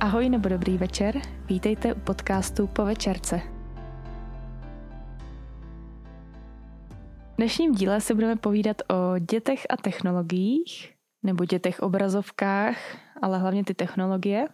[0.00, 3.40] Ahoj nebo dobrý večer, vítejte u podcastu Po večerce.
[7.32, 12.76] V dnešním díle se budeme povídat o dětech a technologiích, nebo dětech obrazovkách,
[13.22, 14.48] ale hlavně ty technologie.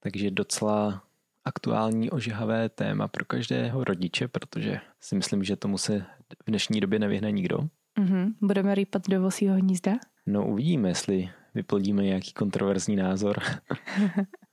[0.00, 1.02] Takže docela
[1.44, 5.98] aktuální ožehavé téma pro každého rodiče, protože si myslím, že tomu se
[6.42, 7.58] v dnešní době nevyhne nikdo.
[7.98, 8.34] Mm-hmm.
[8.40, 9.92] Budeme rýpat do vosího hnízda?
[10.26, 13.36] No uvidíme, jestli vyplodíme nějaký kontroverzní názor.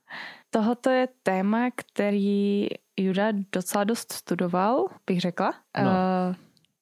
[0.50, 5.54] Tohoto je téma, který Juda docela dost studoval, bych řekla.
[5.82, 5.90] No.
[5.90, 6.34] Uh,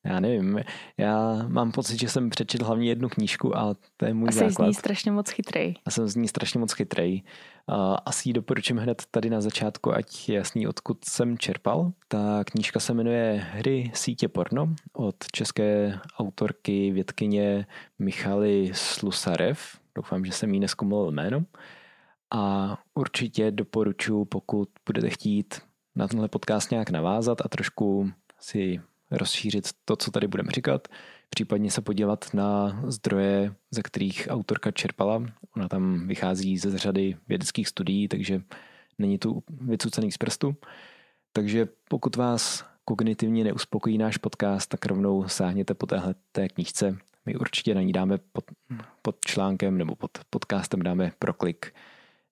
[0.05, 0.61] já nevím,
[0.99, 4.51] já mám pocit, že jsem přečetl hlavně jednu knížku a to je můj a základ.
[4.51, 5.75] A z ní strašně moc chytrej.
[5.87, 7.23] A jsem z ní strašně moc chytrej.
[8.05, 11.93] Asi ji doporučím hned tady na začátku, ať je jasný, odkud jsem čerpal.
[12.09, 17.67] Ta knížka se jmenuje Hry sítě porno od české autorky, vědkyně
[17.99, 19.79] Michaly Slusarev.
[19.95, 21.45] Doufám, že jsem jí neskomolil jméno.
[22.31, 25.61] A určitě doporučuji, pokud budete chtít
[25.97, 30.89] na tenhle podcast nějak navázat a trošku si rozšířit to, co tady budeme říkat,
[31.31, 35.23] případně se podívat na zdroje, ze kterých autorka čerpala.
[35.57, 38.43] Ona tam vychází ze řady vědeckých studií, takže
[38.99, 40.57] není tu vycucený z prstu.
[41.33, 46.99] Takže pokud vás kognitivně neuspokojí náš podcast, tak rovnou sáhněte po téhle té knížce.
[47.27, 48.45] My určitě na ní dáme pod,
[49.03, 51.73] pod článkem nebo pod podcastem dáme proklik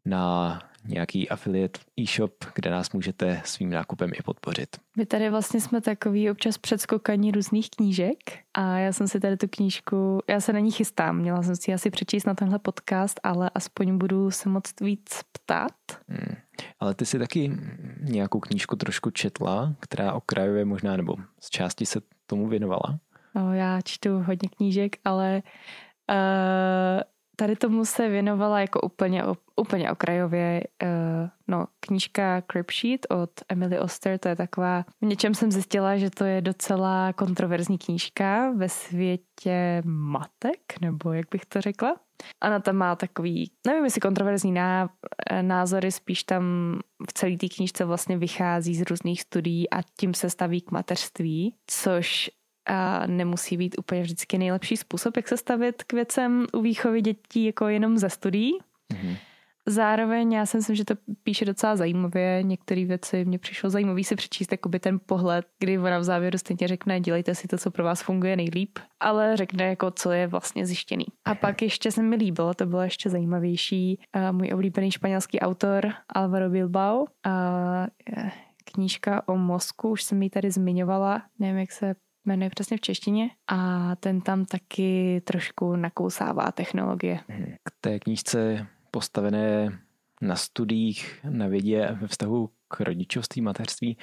[0.07, 4.69] na nějaký affiliate e-shop, kde nás můžete svým nákupem i podpořit.
[4.97, 8.17] My tady vlastně jsme takový občas předskokaní různých knížek
[8.55, 11.75] a já jsem si tady tu knížku, já se na ní chystám, měla jsem si
[11.75, 15.73] asi přečíst na tenhle podcast, ale aspoň budu se moc víc ptát.
[16.09, 16.37] Hmm.
[16.81, 17.53] Ale ty si taky
[18.01, 22.99] nějakou knížku trošku četla, která okrajově možná, nebo z části se tomu věnovala?
[23.35, 25.43] No, já čtu hodně knížek, ale
[26.11, 27.03] uh,
[27.41, 29.23] tady tomu se věnovala jako úplně,
[29.57, 30.89] úplně okrajově uh,
[31.48, 36.11] no, knížka Crip Sheet od Emily Oster, to je taková, v něčem jsem zjistila, že
[36.11, 41.96] to je docela kontroverzní knížka ve světě matek, nebo jak bych to řekla.
[42.45, 44.90] Ona tam má takový, nevím jestli kontroverzní ná,
[45.40, 46.42] názory, spíš tam
[47.08, 51.55] v celé té knížce vlastně vychází z různých studií a tím se staví k mateřství,
[51.67, 52.30] což
[52.68, 57.45] a nemusí být úplně vždycky nejlepší způsob, jak se stavit k věcem u výchovy dětí
[57.45, 58.52] jako jenom ze studií.
[58.92, 59.17] Mm-hmm.
[59.67, 62.42] Zároveň já si myslím, že to píše docela zajímavě.
[62.42, 66.68] Některé věci mě přišlo zajímavý si přečíst jakoby ten pohled, kdy ona v závěru stejně
[66.68, 70.67] řekne, dělejte si to, co pro vás funguje nejlíp, ale řekne jako, co je vlastně
[70.67, 71.05] zjištěný.
[71.24, 74.01] A pak ještě se mi líbilo, to bylo ještě zajímavější,
[74.33, 77.86] můj oblíbený španělský autor Alvaro Bilbao, a
[78.64, 81.95] knížka o mozku, už jsem ji tady zmiňovala, nevím, jak se
[82.28, 87.20] jmenuje přesně v češtině a ten tam taky trošku nakousává technologie.
[87.62, 89.78] K té knížce postavené
[90.22, 93.96] na studiích, na vědě ve vztahu k rodičovství, mateřství,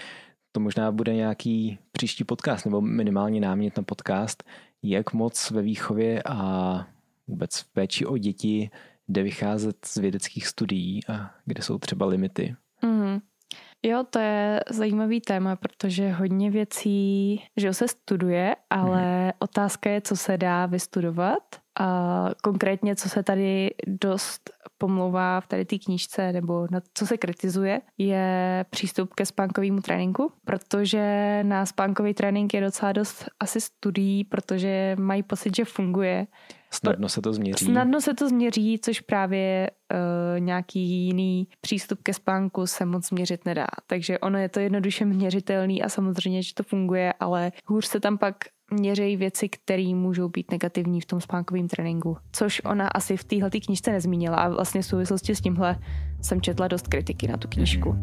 [0.51, 4.43] to možná bude nějaký příští podcast nebo minimálně námět na podcast,
[4.83, 6.87] jak moc ve výchově a
[7.27, 8.69] vůbec v péči o děti
[9.07, 12.55] jde vycházet z vědeckých studií a kde jsou třeba limity.
[12.81, 13.19] Mm.
[13.87, 19.31] Jo, to je zajímavý téma, protože hodně věcí, že se studuje, ale hmm.
[19.39, 21.43] otázka je, co se dá vystudovat.
[21.79, 27.17] A konkrétně, co se tady dost pomlouvá v tady té knížce, nebo na co se
[27.17, 34.23] kritizuje, je přístup ke spánkovému tréninku, protože na spánkový trénink je docela dost asi studií,
[34.23, 36.27] protože mají pocit, že funguje.
[36.75, 37.65] Snadno se to změří.
[37.65, 43.45] Snadno se to změří, což právě uh, nějaký jiný přístup ke spánku se moc změřit
[43.45, 43.67] nedá.
[43.87, 48.17] Takže ono je to jednoduše měřitelný a samozřejmě, že to funguje, ale hůř se tam
[48.17, 48.35] pak
[48.71, 52.17] měřejí věci, které můžou být negativní v tom spánkovém tréninku.
[52.31, 55.79] Což ona asi v téhle knižce nezmínila a vlastně v souvislosti s tímhle
[56.21, 57.95] jsem četla dost kritiky na tu knížku.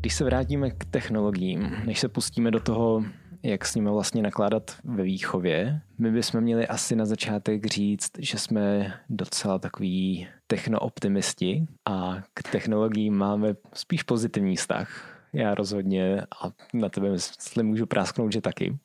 [0.00, 3.04] Když se vrátíme k technologiím, než se pustíme do toho,
[3.42, 5.80] jak s nimi vlastně nakládat ve výchově.
[5.98, 13.14] My bychom měli asi na začátek říct, že jsme docela takový technooptimisti a k technologiím
[13.14, 15.18] máme spíš pozitivní vztah.
[15.32, 18.78] Já rozhodně a na tebe myslím můžu prásknout, že taky.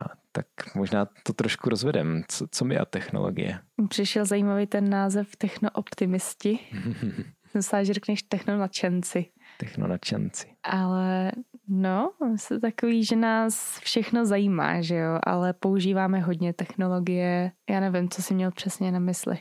[0.00, 2.22] A tak možná to trošku rozvedem.
[2.28, 3.58] Co, co mi a technologie?
[3.88, 6.58] Přišel zajímavý ten název technooptimisti.
[7.54, 9.26] Myslím, že řekneš technonačenci.
[9.58, 10.46] Technonačenci.
[10.62, 11.32] Ale
[11.68, 17.52] no, jsou takový, že nás všechno zajímá, že jo, ale používáme hodně technologie.
[17.70, 19.38] Já nevím, co jsi měl přesně na mysli.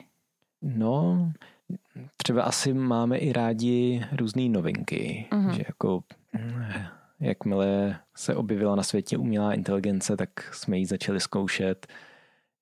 [0.62, 1.31] No,
[2.18, 5.52] třeba asi máme i rádi různé novinky, uh-huh.
[5.52, 6.04] že jako
[7.20, 11.88] jakmile se objevila na světě umělá inteligence, tak jsme ji začali zkoušet.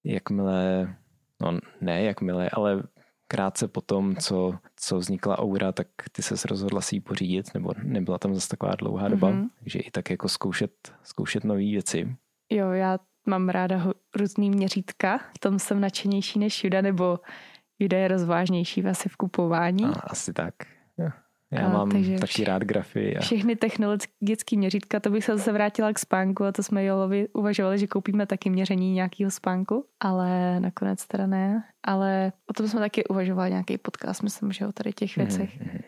[0.04, 0.96] Jakmile,
[1.42, 2.84] no ne jakmile, ale
[3.32, 7.72] krátce po tom, co, co vznikla Aura, tak ty se rozhodla si ji pořídit, nebo
[7.84, 9.48] nebyla tam zase taková dlouhá doba, mm-hmm.
[9.60, 10.72] takže i tak jako zkoušet,
[11.04, 12.16] zkoušet nové věci.
[12.52, 17.20] Jo, já mám ráda různý měřítka, v tom jsem nadšenější než Juda, nebo
[17.80, 19.86] Juda je rozvážnější asi v kupování.
[19.86, 20.54] A, asi tak.
[21.52, 23.18] Já a, mám takže taky rád grafy.
[23.18, 23.22] A...
[23.22, 27.80] Všechny technologické měřítka, to bych se zase vrátila k spánku a to jsme Jolovi uvažovali,
[27.80, 31.64] že koupíme taky měření nějakého spánku, ale nakonec teda ne.
[31.84, 35.62] Ale o tom jsme taky uvažovali nějaký podcast, myslím, že o tady těch mhm, věcech.
[35.62, 35.82] Mm-hmm.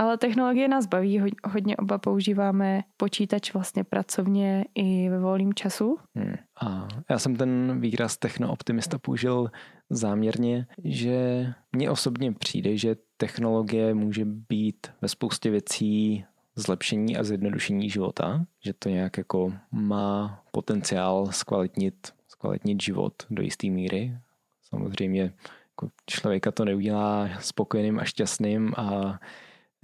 [0.00, 5.98] Ale technologie nás baví, hodně oba používáme počítač vlastně pracovně i ve volném času.
[6.14, 6.34] Hmm.
[6.62, 9.50] A já jsem ten výraz technooptimista použil
[9.90, 16.24] záměrně, že mně osobně přijde, že technologie může být ve spoustě věcí
[16.56, 23.66] zlepšení a zjednodušení života, že to nějak jako má potenciál zkvalitnit, zkvalitnit život do jisté
[23.66, 24.18] míry.
[24.62, 25.22] Samozřejmě
[25.70, 29.18] jako člověka to neudělá spokojeným a šťastným a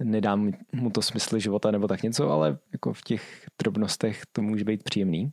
[0.03, 0.35] nedá
[0.73, 4.83] mu to smysl života nebo tak něco, ale jako v těch drobnostech to může být
[4.83, 5.31] příjemný.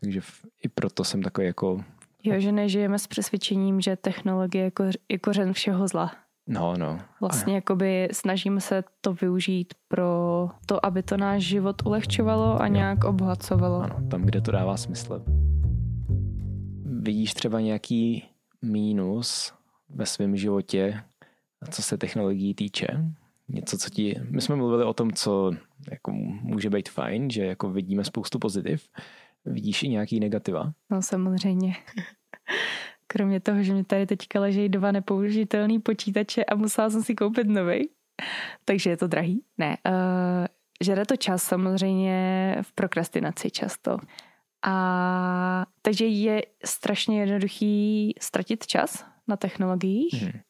[0.00, 0.20] Takže
[0.62, 1.84] i proto jsem takový jako...
[2.22, 6.25] Jo, že nežijeme s přesvědčením, že technologie je, koř, je kořen všeho zla.
[6.48, 6.98] No, no.
[7.20, 13.04] Vlastně jakoby snažíme se to využít pro to, aby to náš život ulehčovalo a nějak
[13.04, 13.80] obohacovalo.
[13.80, 15.24] Ano, tam, kde to dává smysl.
[16.84, 18.24] Vidíš třeba nějaký
[18.62, 19.52] mínus
[19.88, 21.00] ve svém životě,
[21.70, 22.86] co se technologií týče?
[23.48, 24.20] něco, co ti...
[24.30, 25.52] My jsme mluvili o tom, co
[25.90, 26.12] jako
[26.42, 28.88] může být fajn, že jako vidíme spoustu pozitiv.
[29.44, 30.72] Vidíš i nějaký negativa?
[30.90, 31.72] No samozřejmě.
[33.16, 37.48] Kromě toho, že mi tady teďka leží dva nepoužitelný počítače a musela jsem si koupit
[37.48, 37.88] nový.
[38.64, 39.42] Takže je to drahý.
[39.58, 40.46] Ne, uh,
[40.80, 43.98] žere to čas samozřejmě v prokrastinaci často.
[44.66, 50.22] A takže je strašně jednoduchý ztratit čas na technologiích.
[50.22, 50.40] Mm.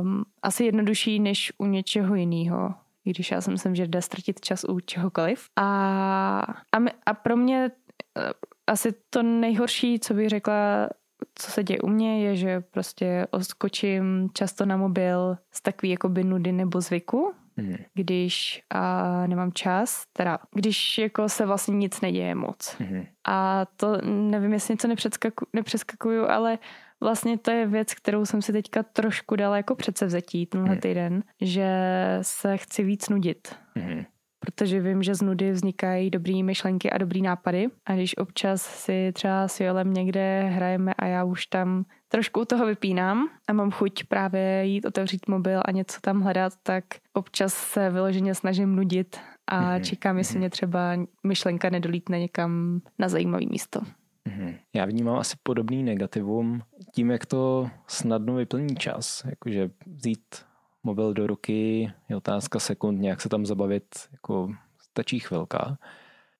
[0.00, 2.74] Um, asi jednodušší než u něčeho jiného.
[3.04, 5.48] I když já si myslím, že jde ztratit čas u čehokoliv.
[5.56, 6.40] A,
[6.72, 7.70] a, my, a pro mě
[8.16, 8.22] uh,
[8.66, 10.88] asi to nejhorší, co bych řekla,
[11.34, 16.24] co se děje u mě, je, že prostě oskočím často na mobil z takový jakoby
[16.24, 17.76] nudy nebo zvyku, mm.
[17.94, 22.76] když a nemám čas, teda když jako se vlastně nic neděje moc.
[22.78, 23.04] Mm.
[23.26, 26.58] A to nevím, jestli něco nepřeskaku, nepřeskakuju, ale
[27.00, 30.80] vlastně to je věc, kterou jsem si teďka trošku dala jako předsevzetí tenhle mm.
[30.80, 31.68] týden, že
[32.22, 33.56] se chci víc nudit.
[33.74, 34.04] Mm.
[34.44, 37.66] Protože vím, že z nudy vznikají dobrý myšlenky a dobrý nápady.
[37.86, 42.44] A když občas si třeba s Jolem někde hrajeme a já už tam trošku u
[42.44, 47.54] toho vypínám a mám chuť právě jít otevřít mobil a něco tam hledat, tak občas
[47.54, 49.80] se vyloženě snažím nudit a mm-hmm.
[49.80, 50.96] čekám, jestli mě třeba
[51.26, 53.80] myšlenka nedolítne někam na zajímavý místo.
[54.28, 54.54] Mm-hmm.
[54.74, 56.62] Já vnímám asi podobný negativum
[56.92, 59.22] tím, jak to snadno vyplní čas.
[59.30, 60.20] Jakože vzít
[60.84, 65.78] mobil do ruky je otázka sekund, nějak se tam zabavit, jako stačí chvilka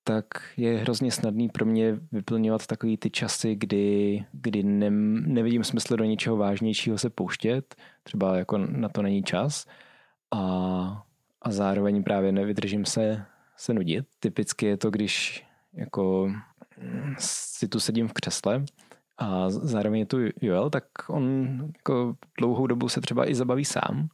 [0.04, 0.26] tak
[0.56, 4.90] je hrozně snadný pro mě vyplňovat takový ty časy, kdy, kdy ne,
[5.32, 9.66] nevidím smysl do něčeho vážnějšího se pouštět, třeba jako na to není čas
[10.30, 10.40] a,
[11.42, 13.24] a zároveň právě nevydržím se,
[13.56, 14.06] se nudit.
[14.20, 16.32] Typicky je to, když jako
[17.18, 18.64] si tu sedím v křesle
[19.18, 24.08] a zároveň je tu Joel, tak on jako dlouhou dobu se třeba i zabaví sám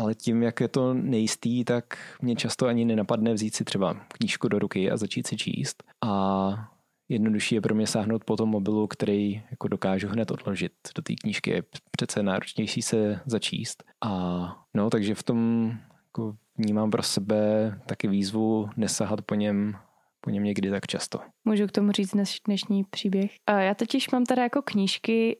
[0.00, 4.48] ale tím, jak je to nejistý, tak mě často ani nenapadne vzít si třeba knížku
[4.48, 5.82] do ruky a začít si číst.
[6.04, 6.70] A
[7.08, 10.72] jednodušší je pro mě sáhnout po tom mobilu, který jako dokážu hned odložit.
[10.96, 13.84] Do té knížky je přece náročnější se začíst.
[14.00, 15.72] A no, takže v tom
[16.06, 19.76] jako vnímám pro sebe taky výzvu nesahat po něm
[20.20, 21.20] po něm někdy tak často.
[21.44, 22.14] Můžu k tomu říct
[22.46, 23.30] dnešní příběh.
[23.58, 25.36] Já totiž mám teda jako knížky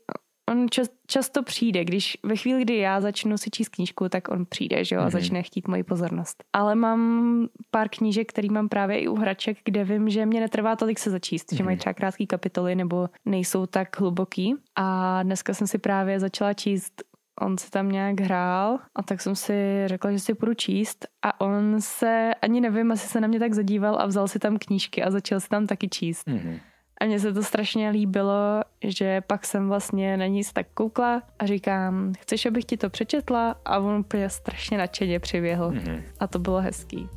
[0.50, 4.46] on čas, často přijde, když ve chvíli, kdy já začnu si číst knížku, tak on
[4.46, 5.10] přijde, že jo, a mm-hmm.
[5.10, 6.44] začne chtít moji pozornost.
[6.52, 10.76] Ale mám pár knížek, který mám právě i u hraček, kde vím, že mě netrvá
[10.76, 11.56] tolik se začíst, mm-hmm.
[11.56, 11.78] že mají mhm.
[11.78, 14.54] třeba krátké kapitoly nebo nejsou tak hluboký.
[14.76, 17.02] A dneska jsem si právě začala číst
[17.40, 21.40] on se tam nějak hrál a tak jsem si řekla, že si půjdu číst a
[21.40, 25.02] on se, ani nevím, asi se na mě tak zadíval a vzal si tam knížky
[25.02, 26.28] a začal si tam taky číst.
[26.28, 26.60] Mm-hmm.
[27.00, 31.46] A mně se to strašně líbilo, že pak jsem vlastně na ní tak koukla a
[31.46, 33.56] říkám, chceš, abych ti to přečetla?
[33.64, 35.70] A on úplně strašně nadšeně přiběhl.
[35.70, 36.02] Mm-hmm.
[36.20, 37.08] A to bylo hezký.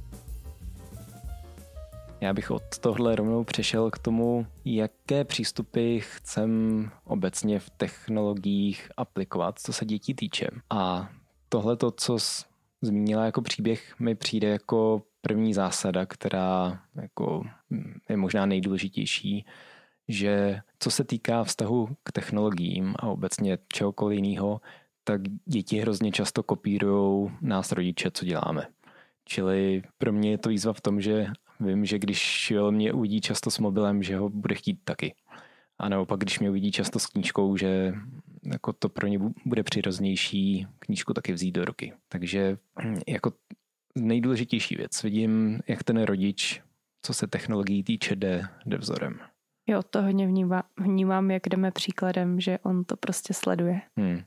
[2.23, 9.59] Já bych od tohle rovnou přešel k tomu, jaké přístupy chcem obecně v technologiích aplikovat,
[9.59, 10.47] co se dětí týče.
[10.69, 11.09] A
[11.49, 12.17] tohle to, co
[12.81, 17.43] zmínila jako příběh, mi přijde jako první zásada, která jako
[18.09, 19.45] je možná nejdůležitější
[20.07, 24.61] že co se týká vztahu k technologiím a obecně čehokoliv jiného,
[25.03, 28.67] tak děti hrozně často kopírují nás rodiče, co děláme.
[29.25, 31.27] Čili pro mě je to výzva v tom, že
[31.65, 35.15] vím, že když mě uvidí často s mobilem, že ho bude chtít taky.
[35.79, 37.93] A naopak, když mě uvidí často s knížkou, že
[38.43, 41.93] jako to pro ně bude přiroznější knížku taky vzít do ruky.
[42.09, 42.57] Takže
[43.07, 43.33] jako
[43.95, 45.03] nejdůležitější věc.
[45.03, 46.61] Vidím, jak ten rodič,
[47.01, 49.19] co se technologií týče, jde, jde vzorem.
[49.67, 53.81] Jo, to hodně vnímám, vnímám, jak jdeme příkladem, že on to prostě sleduje.
[53.97, 54.21] Hmm.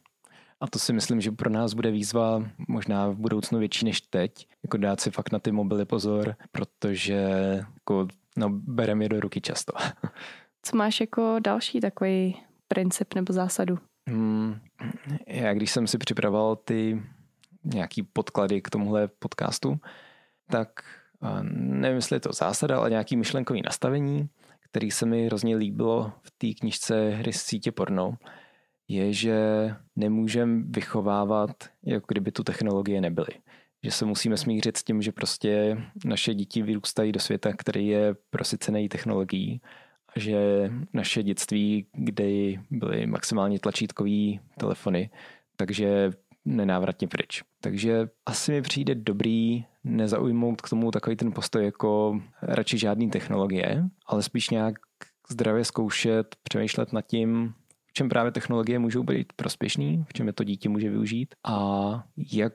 [0.60, 4.48] A to si myslím, že pro nás bude výzva možná v budoucnu větší než teď,
[4.62, 7.14] jako dát si fakt na ty mobily pozor, protože
[7.74, 9.72] jako, no, bereme je do ruky často.
[10.62, 13.78] Co máš jako další takový princip nebo zásadu?
[14.08, 14.60] Hmm,
[15.26, 17.02] já když jsem si připravoval ty
[17.64, 19.80] nějaký podklady k tomuhle podcastu,
[20.50, 20.68] tak
[21.52, 24.28] nevím, jestli je to zásada, ale nějaký myšlenkový nastavení,
[24.60, 28.18] který se mi hrozně líbilo v té knižce Hry z sítě porno,
[28.88, 29.36] je, že
[29.96, 31.50] nemůžeme vychovávat,
[31.82, 33.32] jako kdyby tu technologie nebyly.
[33.82, 38.16] Že se musíme smířit s tím, že prostě naše děti vyrůstají do světa, který je
[38.30, 39.60] prosycený technologií
[40.16, 42.24] a že naše dětství, kde
[42.70, 45.10] byly maximálně tlačítkový telefony,
[45.56, 46.10] takže
[46.44, 47.42] nenávratně pryč.
[47.60, 53.84] Takže asi mi přijde dobrý nezaujmout k tomu takový ten postoj jako radši žádný technologie,
[54.06, 54.74] ale spíš nějak
[55.28, 57.54] zdravě zkoušet, přemýšlet nad tím,
[57.96, 62.52] čem právě technologie můžou být prospěšný, v čem je to dítě může využít a jak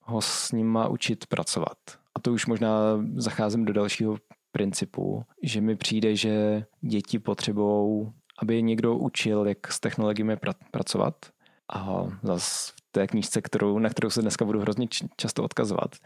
[0.00, 1.78] ho s nima učit pracovat.
[2.14, 2.70] A to už možná
[3.16, 4.16] zacházím do dalšího
[4.52, 10.36] principu, že mi přijde, že děti potřebují, aby někdo učil, jak s technologiemi
[10.70, 11.14] pracovat.
[11.72, 14.86] A zase v té knížce, kterou, na kterou se dneska budu hrozně
[15.16, 15.96] často odkazovat,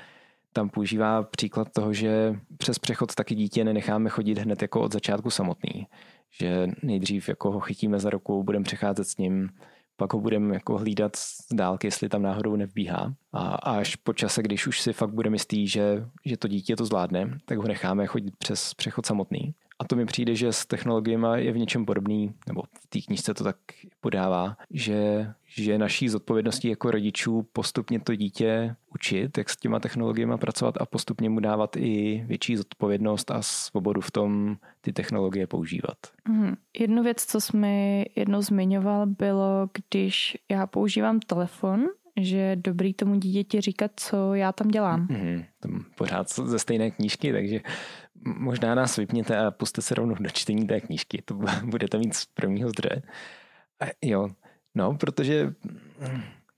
[0.53, 5.31] tam používá příklad toho, že přes přechod taky dítě nenecháme chodit hned jako od začátku
[5.31, 5.87] samotný.
[6.41, 9.49] Že nejdřív jako ho chytíme za ruku, budeme přecházet s ním,
[9.97, 13.15] pak ho budeme jako hlídat z dálky, jestli tam náhodou nevbíhá.
[13.33, 16.85] A až po čase, když už si fakt budeme jistý, že, že to dítě to
[16.85, 19.55] zvládne, tak ho necháme chodit přes přechod samotný.
[19.79, 23.35] A to mi přijde, že s technologiemi je v něčem podobný, nebo v té knížce
[23.35, 23.57] to tak
[24.01, 30.39] podává, že, že naší zodpovědností jako rodičů postupně to dítě učit, jak s těma technologiemi
[30.39, 35.99] pracovat a postupně mu dávat i větší zodpovědnost a svobodu v tom ty technologie používat.
[36.29, 36.57] Mm.
[36.79, 41.87] Jednu věc, co jsme jednou zmiňoval, bylo, když já používám telefon,
[42.21, 45.07] že je dobrý tomu dítěti říkat, co já tam dělám.
[45.11, 47.61] Mm, tam pořád ze stejné knížky, takže
[48.37, 52.27] možná nás vypněte a puste se rovnou do čtení té knížky, to budete mít z
[52.27, 53.03] prvního zdroje.
[53.81, 54.29] A jo,
[54.75, 55.55] no, protože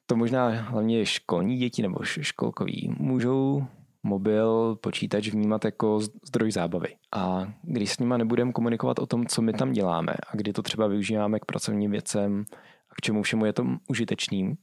[0.06, 3.66] to možná hlavně školní děti nebo školkoví můžou
[4.02, 6.96] mobil, počítač vnímat jako zdroj zábavy.
[7.16, 10.62] A když s nima nebudeme komunikovat o tom, co my tam děláme a kdy to
[10.62, 12.44] třeba využíváme k pracovním věcem
[12.90, 14.56] a k čemu všemu je to užitečným,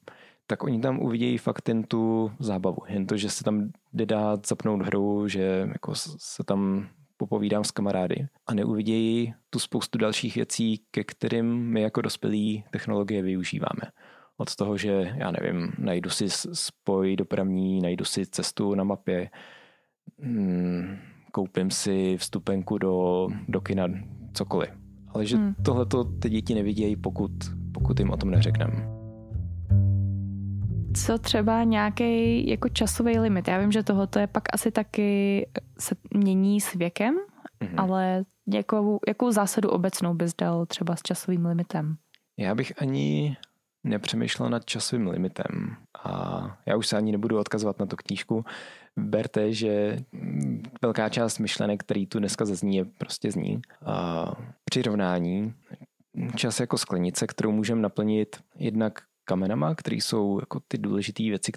[0.47, 2.77] tak oni tam uvidějí fakt jen tu zábavu.
[2.87, 6.87] Jen to, že se tam jde dát zapnout hru, že jako se tam
[7.17, 13.21] popovídám s kamarády a neuvidějí tu spoustu dalších věcí, ke kterým my jako dospělí technologie
[13.21, 13.91] využíváme.
[14.37, 19.29] Od toho, že já nevím, najdu si spoj dopravní, najdu si cestu na mapě,
[20.19, 20.97] hmm,
[21.31, 23.87] koupím si vstupenku do, do kina,
[24.33, 24.69] cokoliv.
[25.07, 25.55] Ale že hmm.
[25.65, 27.31] tohle to ty děti nevidějí, pokud,
[27.71, 28.96] pokud jim o tom neřekneme
[31.05, 33.47] co třeba nějaký jako časový limit?
[33.47, 35.47] Já vím, že tohoto je pak asi taky
[35.79, 37.73] se mění s věkem, mm-hmm.
[37.77, 41.95] ale jakou, jakou zásadu obecnou bys dal třeba s časovým limitem?
[42.39, 43.37] Já bych ani
[43.83, 48.45] nepřemýšlel nad časovým limitem a já už se ani nebudu odkazovat na tu knížku.
[48.99, 49.99] Berte, že
[50.81, 53.61] velká část myšlenek, který tu dneska zazní, je prostě zní.
[53.85, 54.31] A
[54.65, 55.53] přirovnání
[56.35, 61.51] čas jako sklenice, kterou můžeme naplnit jednak kamenama, které jsou jako ty důležité věci,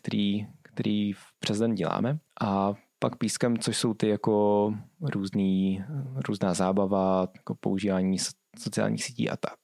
[0.63, 2.19] které přes den děláme.
[2.41, 5.85] A pak pískem, což jsou ty jako různý,
[6.29, 8.17] různá zábava, jako používání
[8.59, 9.59] sociálních sítí a tak.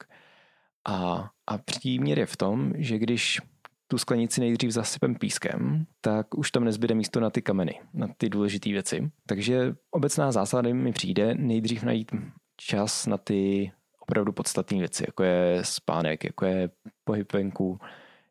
[0.89, 3.41] A, a příměr je v tom, že když
[3.89, 8.29] tu sklenici nejdřív zasypem pískem, tak už tam nezbyde místo na ty kameny, na ty
[8.29, 9.11] důležité věci.
[9.27, 12.13] Takže obecná zásada mi přijde nejdřív najít
[12.57, 13.73] čas na ty
[14.07, 16.71] opravdu podstatné věci, jako je spánek, jako je
[17.05, 17.79] pohyb venku,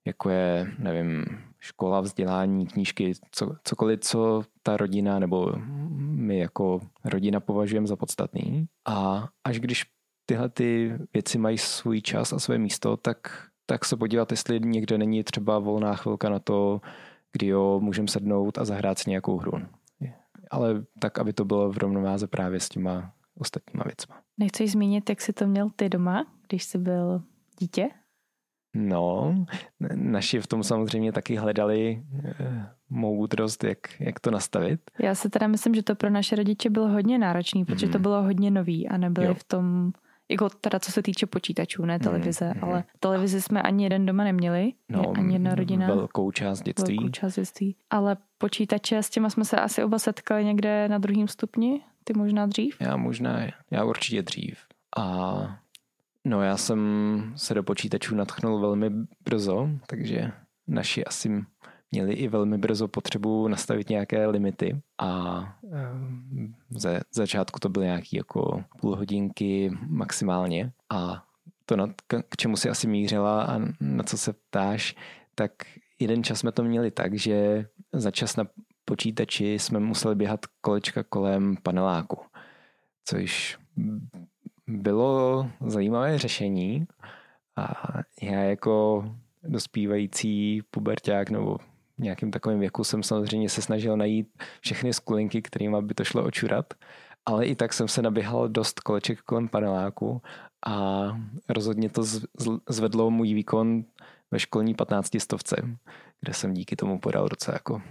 [0.06, 1.26] jako je, nevím,
[1.60, 5.54] škola, vzdělání, knížky, co, cokoliv, co ta rodina nebo
[6.00, 8.68] my jako rodina považujeme za podstatný.
[8.86, 9.86] A až když
[10.26, 14.98] tyhle ty věci mají svůj čas a své místo, tak, tak se podívat, jestli někde
[14.98, 16.82] není třeba volná chvilka na to,
[17.32, 19.52] kdy jo, můžeme sednout a zahrát si nějakou hru.
[20.52, 24.25] Ale tak, aby to bylo v rovnováze právě s těma ostatníma věcma.
[24.38, 27.22] Nechceš zmínit, jak jsi to měl ty doma, když jsi byl
[27.60, 27.90] dítě?
[28.76, 29.36] No,
[29.96, 32.04] naši v tom samozřejmě taky hledali
[32.40, 34.82] eh, moudrost, jak, jak to nastavit.
[35.00, 37.92] Já si teda myslím, že to pro naše rodiče bylo hodně náročný, protože mm.
[37.92, 38.04] to mhm.
[38.04, 39.34] bylo hodně nový a nebyli jo.
[39.34, 39.92] v tom
[40.30, 44.24] jako teda co se týče počítačů, ne televize, mm, ale televizi jsme ani jeden doma
[44.24, 45.88] neměli, no, ani jedna rodina.
[45.88, 46.98] Velkou část dětství.
[46.98, 47.76] Velkou část dětství.
[47.90, 52.46] Ale počítače, s těma jsme se asi oba setkali někde na druhém stupni, ty možná
[52.46, 52.78] dřív?
[52.80, 53.40] Já možná,
[53.72, 54.58] já určitě dřív.
[54.98, 55.60] A
[56.26, 58.90] no já jsem se do počítačů natchnul velmi
[59.26, 60.32] brzo, takže
[60.68, 61.46] naši asi
[61.92, 68.18] měli i velmi brzo potřebu nastavit nějaké limity a ehm, ze začátku to byly nějaké
[68.18, 71.24] jako půl hodinky maximálně a
[71.66, 71.76] to,
[72.30, 74.96] k čemu si asi mířila a na co se ptáš,
[75.36, 75.52] tak
[76.00, 78.46] jeden čas jsme to měli tak, že za čas na
[78.86, 82.18] počítači jsme museli běhat kolečka kolem paneláku,
[83.06, 83.58] což
[84.68, 86.88] bylo zajímavé řešení.
[87.56, 87.74] A
[88.22, 89.06] já jako
[89.44, 91.58] dospívající puberták nebo
[91.98, 94.28] v nějakém takovém věku jsem samozřejmě se snažil najít
[94.62, 96.74] všechny skulinky, kterými by to šlo očurat,
[97.26, 100.22] ale i tak jsem se naběhal dost koleček kolem paneláku
[100.66, 101.08] a
[101.50, 102.04] rozhodně to
[102.70, 103.84] zvedlo můj výkon
[104.32, 105.56] ve školní 15 stovce,
[106.22, 107.82] kde jsem díky tomu podal docela jako,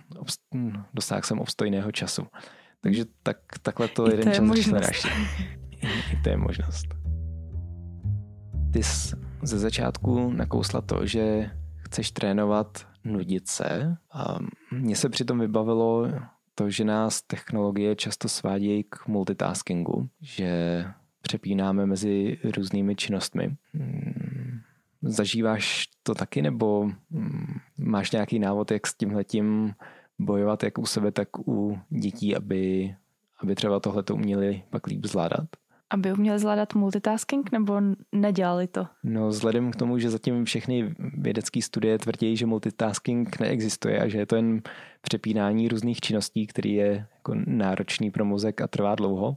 [0.94, 2.26] dosáhl jsem obstojného času.
[2.80, 5.06] Takže tak, takhle to I jeden to čas možnost.
[6.12, 6.86] I to je možnost.
[8.72, 13.96] Ty jsi ze začátku nakousla to, že chceš trénovat nudit se.
[14.12, 14.38] A
[14.70, 16.08] mně se přitom vybavilo
[16.54, 20.84] to, že nás technologie často svádějí k multitaskingu, že
[21.22, 23.56] přepínáme mezi různými činnostmi.
[25.04, 29.74] Zažíváš to taky, nebo hmm, máš nějaký návod, jak s tímhletím
[30.18, 32.94] bojovat jak u sebe, tak u dětí, aby,
[33.38, 35.46] aby třeba tohle to uměli pak líp zvládat?
[35.90, 37.80] Aby uměli zvládat multitasking nebo
[38.12, 38.86] nedělali to?
[39.02, 44.18] No vzhledem k tomu, že zatím všechny vědecké studie tvrdí, že multitasking neexistuje a že
[44.18, 44.62] je to jen
[45.00, 49.36] přepínání různých činností, který je jako náročný pro mozek a trvá dlouho,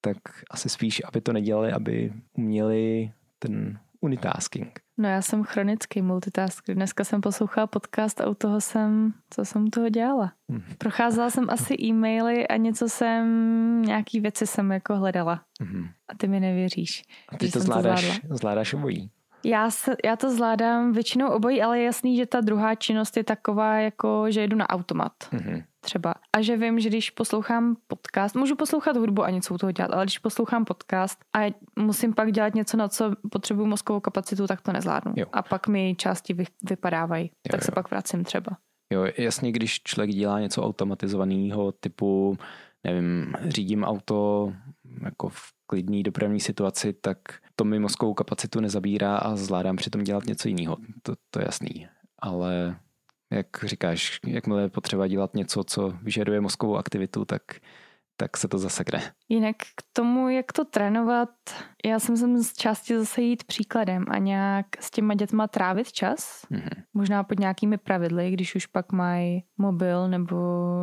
[0.00, 0.16] tak
[0.50, 4.81] asi spíš, aby to nedělali, aby uměli ten unitasking.
[4.98, 6.74] No já jsem chronický multitasker.
[6.74, 10.32] Dneska jsem poslouchala podcast a u toho jsem, co jsem u toho dělala?
[10.48, 10.62] Mm.
[10.78, 15.42] Procházela jsem asi e-maily a něco jsem, nějaký věci jsem jako hledala.
[15.60, 15.84] Mm.
[16.08, 17.02] A ty mi nevěříš.
[17.28, 19.10] A ty to zvládáš, to zvládáš obojí.
[19.44, 23.24] Já, se, já to zvládám většinou obojí, ale je jasný, že ta druhá činnost je
[23.24, 25.12] taková, jako že jedu na automat.
[25.32, 25.64] Mm-hmm.
[25.84, 26.14] Třeba.
[26.32, 29.90] A že vím, že když poslouchám podcast, můžu poslouchat hudbu a něco u toho dělat,
[29.92, 34.60] ale když poslouchám podcast a musím pak dělat něco, na co potřebuju mozkovou kapacitu, tak
[34.60, 35.12] to nezvládnu.
[35.16, 35.26] Jo.
[35.32, 37.24] A pak mi části vy, vypadávají.
[37.24, 37.64] Jo, tak jo.
[37.64, 38.56] se pak vracím třeba.
[38.92, 42.38] Jo, jasně, když člověk dělá něco automatizovaného, typu,
[42.84, 44.52] nevím, řídím auto
[45.04, 47.18] jako v klidný dopravní situaci, tak
[47.56, 50.76] to mi mozkovou kapacitu nezabírá a zvládám přitom dělat něco jiného.
[51.02, 51.88] To, to je jasný.
[52.18, 52.76] Ale
[53.32, 57.42] jak říkáš, jakmile je potřeba dělat něco, co vyžaduje mozkovou aktivitu, tak
[58.16, 59.12] tak se to zasekne.
[59.28, 61.28] Jinak k tomu, jak to trénovat,
[61.84, 66.46] já jsem sem z části zase jít příkladem a nějak s těma dětma trávit čas,
[66.50, 66.82] mm-hmm.
[66.94, 70.36] možná pod nějakými pravidly, když už pak mají mobil nebo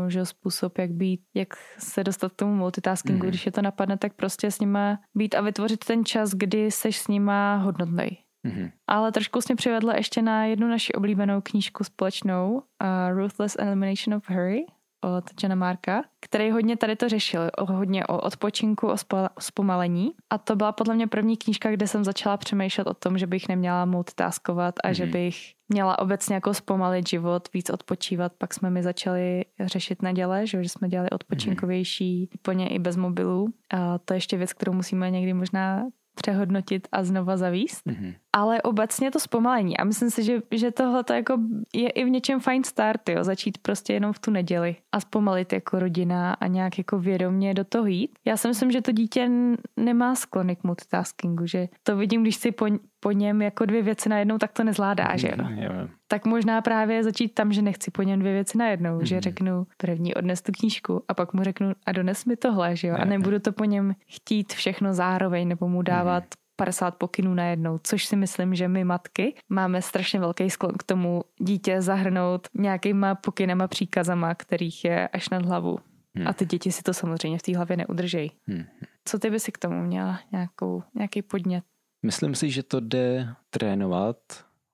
[0.07, 3.29] že způsob, jak být, jak se dostat k tomu multitaskingu, mm-hmm.
[3.29, 6.97] když je to napadne, tak prostě s nima být a vytvořit ten čas, kdy seš
[6.97, 8.28] s nima hodnotný.
[8.49, 8.71] Mm-hmm.
[8.87, 14.29] Ale trošku mě přivedla ještě na jednu naši oblíbenou knížku společnou, uh, Ruthless Elimination of
[14.29, 14.65] Hurry,
[15.01, 18.95] od Jana Marka, který hodně tady to řešil, hodně o odpočinku, o
[19.39, 20.11] zpomalení.
[20.29, 23.47] A to byla podle mě první knížka, kde jsem začala přemýšlet o tom, že bych
[23.47, 24.93] neměla multitaskovat a mm-hmm.
[24.93, 28.33] že bych měla obecně jako zpomalit život, víc odpočívat.
[28.37, 32.35] Pak jsme mi začali řešit neděle, že, že jsme dělali odpočinkovější, mm-hmm.
[32.35, 33.47] úplně i bez mobilů.
[33.73, 35.83] A to je ještě věc, kterou musíme někdy možná
[36.15, 37.85] přehodnotit a znova zavíst.
[37.85, 38.13] Mm-hmm.
[38.33, 39.77] Ale obecně to zpomalení.
[39.77, 41.37] A myslím si, že, že tohle jako
[41.73, 43.23] je i v něčem fajn start, jo?
[43.23, 47.63] začít prostě jenom v tu neděli a zpomalit jako rodina a nějak jako vědomě do
[47.63, 48.11] toho jít.
[48.25, 49.29] Já si myslím, že to dítě
[49.77, 52.65] nemá sklony k multitaskingu, že to vidím, když si po,
[52.99, 55.33] po něm jako dvě věci najednou, tak to nezvládá, že jo?
[55.59, 59.05] Mm, tak možná právě začít tam, že nechci po něm dvě věci najednou, mm.
[59.05, 62.87] že řeknu první odnes tu knížku a pak mu řeknu a dones mi tohle, že
[62.87, 62.95] jo?
[62.99, 66.48] A nebudu to po něm chtít všechno zároveň nebo mu dávat mm.
[66.59, 71.23] 50 pokynů najednou, což si myslím, že my matky máme strašně velký sklon k tomu
[71.37, 75.77] dítě zahrnout nějakýma pokynama, příkazama, kterých je až nad hlavu.
[76.15, 76.27] Hmm.
[76.27, 78.31] A ty děti si to samozřejmě v té hlavě neudržejí.
[78.47, 78.63] Hmm.
[79.05, 81.63] Co ty by si k tomu měla nějakou, nějaký podnět?
[82.05, 84.17] Myslím si, že to jde trénovat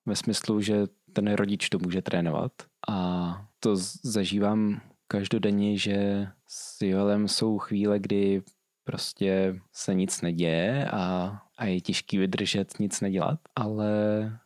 [0.05, 2.51] ve smyslu, že ten rodič to může trénovat
[2.89, 8.41] a to zažívám každodenně, že s Joelem jsou chvíle, kdy
[8.83, 13.89] prostě se nic neděje a, a je těžký vydržet nic nedělat, ale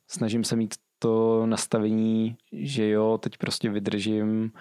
[0.07, 4.51] snažím se mít to nastavení, že jo, teď prostě vydržím,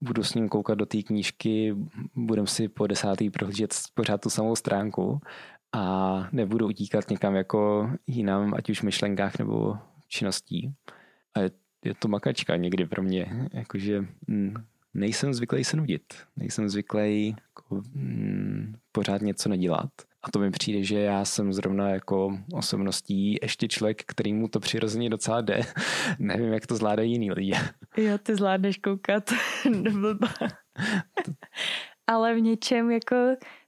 [0.00, 1.76] budu s ním koukat do té knížky,
[2.14, 5.20] budem si po desátý prohlížet pořád tu samou stránku
[5.72, 9.76] a nebudu utíkat někam jako jinam, ať už v myšlenkách nebo
[10.08, 10.74] činností.
[11.34, 11.50] A je,
[11.84, 14.54] je to makačka někdy pro mě, jakože mm,
[14.94, 19.90] nejsem zvyklý se nudit, nejsem zvyklý jako, mm, pořád něco nedělat.
[20.22, 24.60] A to mi přijde, že já jsem zrovna jako osobností ještě člověk, který mu to
[24.60, 25.60] přirozeně docela jde.
[26.18, 27.54] Nevím, jak to zvládají jiný lidi.
[27.96, 29.30] Jo, ty zvládneš koukat
[29.82, 30.28] do blba.
[32.06, 33.16] Ale v něčem jako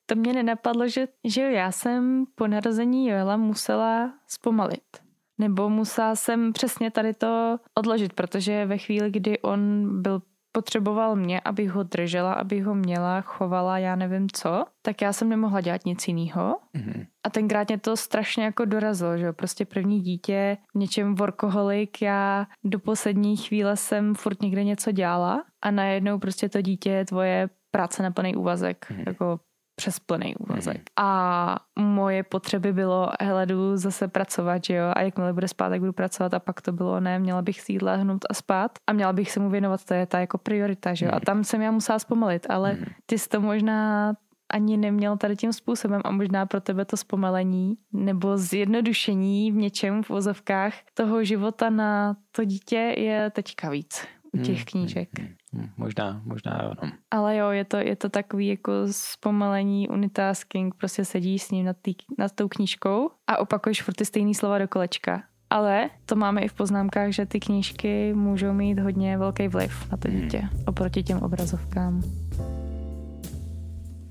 [0.07, 5.05] to mě nenapadlo, že, že já jsem po narození Joela musela zpomalit.
[5.39, 10.23] Nebo musela jsem přesně tady to odložit, protože ve chvíli, kdy on byl
[10.55, 15.29] potřeboval mě, abych ho držela, abych ho měla, chovala, já nevím co, tak já jsem
[15.29, 16.59] nemohla dělat nic jiného.
[16.77, 17.07] Mm-hmm.
[17.25, 22.79] A tenkrát mě to strašně jako dorazilo, že prostě první dítě, něčem workoholik, já do
[22.79, 28.03] poslední chvíle jsem furt někde něco dělala a najednou prostě to dítě je tvoje práce
[28.03, 29.05] na plný úvazek, mm-hmm.
[29.07, 29.41] jako
[29.75, 30.77] přes plný úvazek.
[30.77, 30.83] Mm.
[30.97, 35.81] A moje potřeby bylo, hele, jdu zase pracovat, že jo, a jakmile bude spát, tak
[35.81, 38.93] budu pracovat a pak to bylo, ne, měla bych si jít lehnout a spát a
[38.93, 41.17] měla bych se mu věnovat, to je ta jako priorita, že jo, mm.
[41.17, 42.85] a tam jsem já musela zpomalit, ale mm.
[43.07, 44.13] ty jsi to možná
[44.51, 50.03] ani neměl tady tím způsobem a možná pro tebe to zpomalení nebo zjednodušení v něčem
[50.03, 55.09] v vozovkách toho života na to dítě je teďka víc u těch hmm, knížek.
[55.19, 56.73] Hmm, hmm, možná, možná jo.
[56.83, 56.91] No.
[57.11, 61.77] Ale jo, je to, je to takový jako zpomalení unitasking, prostě sedíš s ním nad,
[61.83, 65.23] tý, nad tou knížkou a opakuješ furt ty stejný slova do kolečka.
[65.51, 69.97] Ale to máme i v poznámkách, že ty knížky můžou mít hodně velký vliv na
[69.97, 70.65] to dítě hmm.
[70.67, 72.03] oproti těm obrazovkám.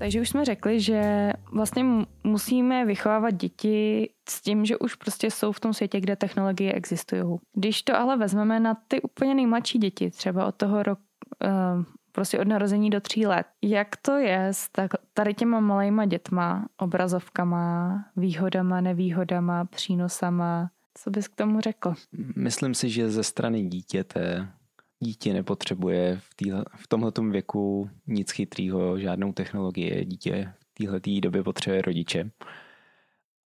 [0.04, 1.84] Takže už jsme řekli, že vlastně
[2.24, 7.38] musíme vychovávat děti s tím, že už prostě jsou v tom světě, kde technologie existují.
[7.54, 11.02] Když to ale vezmeme na ty úplně nejmladší děti, třeba od toho roku,
[11.44, 13.46] uh, prostě od narození do tří let.
[13.62, 20.70] Jak to je s tak, tady těma malejma dětma, obrazovkama, výhodama, nevýhodama, přínosama?
[20.94, 21.94] Co bys k tomu řekl?
[22.36, 24.48] Myslím si, že ze strany dítěte
[25.04, 30.04] dítě nepotřebuje v, týhle, v tomhletom věku nic chytrýho, žádnou technologii.
[30.04, 32.30] Dítě v téhle době potřebuje rodiče.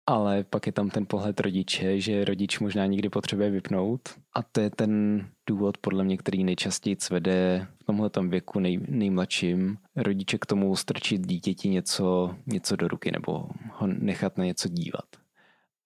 [0.07, 4.01] Ale pak je tam ten pohled rodiče, že rodič možná někdy potřebuje vypnout.
[4.35, 9.77] A to je ten důvod, podle mě, který nejčastěji vede v tomhle věku nej, nejmladším
[9.97, 15.05] rodiče k tomu strčit dítěti něco, něco do ruky nebo ho nechat na něco dívat.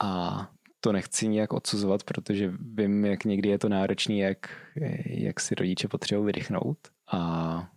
[0.02, 0.50] A
[0.84, 4.50] to nechci nějak odsuzovat, protože vím, jak někdy je to náročné, jak,
[5.06, 6.78] jak si rodiče potřebují vydechnout.
[7.12, 7.70] A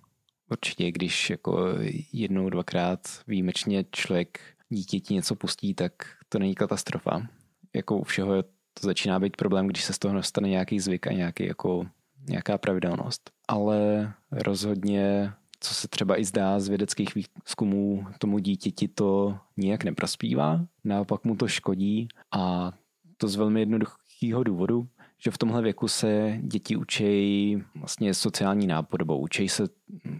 [0.51, 1.65] určitě, když jako
[2.13, 4.39] jednou, dvakrát výjimečně člověk
[4.69, 5.91] dítěti něco pustí, tak
[6.29, 7.27] to není katastrofa.
[7.75, 11.11] Jako u všeho to začíná být problém, když se z toho nastane nějaký zvyk a
[11.11, 11.87] nějaký jako,
[12.29, 13.31] nějaká pravidelnost.
[13.47, 20.65] Ale rozhodně co se třeba i zdá z vědeckých výzkumů, tomu dítěti to nijak neprospívá,
[20.83, 22.73] naopak mu to škodí a
[23.17, 24.87] to z velmi jednoduchého důvodu,
[25.23, 29.63] že v tomhle věku se děti učí vlastně sociální nápodobou, učí se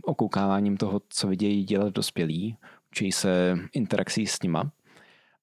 [0.04, 2.58] okoukáváním toho, co vidějí dělat dospělí,
[2.92, 4.72] učí se interakcí s nima.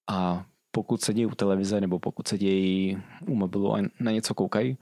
[0.07, 4.35] A pokud se dějí u televize nebo pokud se dějí u mobilu a na něco
[4.35, 4.79] koukají,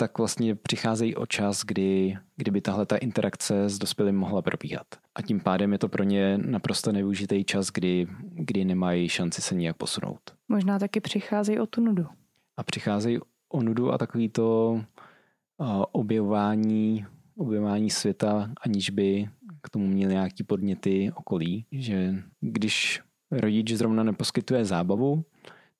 [0.00, 4.86] tak vlastně přicházejí o čas, kdy, kdyby tahle ta interakce s dospělým mohla probíhat.
[5.14, 9.54] A tím pádem je to pro ně naprosto nevyužitý čas, kdy, kdy nemají šanci se
[9.54, 10.20] nějak posunout.
[10.48, 12.06] Možná taky přicházejí o tu nudu.
[12.56, 14.80] A přicházejí o nudu a takový to
[15.92, 17.06] objevování,
[17.36, 19.28] objevování světa, aniž by
[19.62, 21.66] k tomu měli nějaký podněty okolí.
[21.72, 25.24] Že když rodič zrovna neposkytuje zábavu,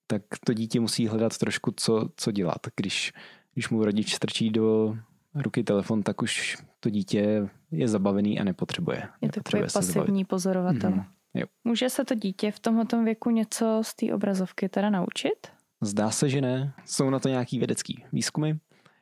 [0.07, 2.67] tak to dítě musí hledat trošku, co, co dělat.
[2.77, 3.13] Když
[3.59, 4.97] když mu rodič strčí do
[5.35, 9.03] ruky telefon, tak už to dítě je zabavený a nepotřebuje.
[9.21, 10.91] Je to takový pasivní pozorovatel.
[10.91, 11.05] Mm-hmm.
[11.35, 11.47] Jo.
[11.65, 15.49] Může se to dítě v tomto věku něco z té obrazovky teda naučit?
[15.81, 16.73] Zdá se, že ne.
[16.87, 18.53] Jsou na to nějaký vědecký výzkumy.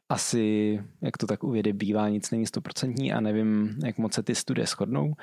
[0.08, 4.22] Asi, jak to tak u vědy bývá, nic není stoprocentní a nevím, jak moc se
[4.22, 5.14] ty studie shodnou,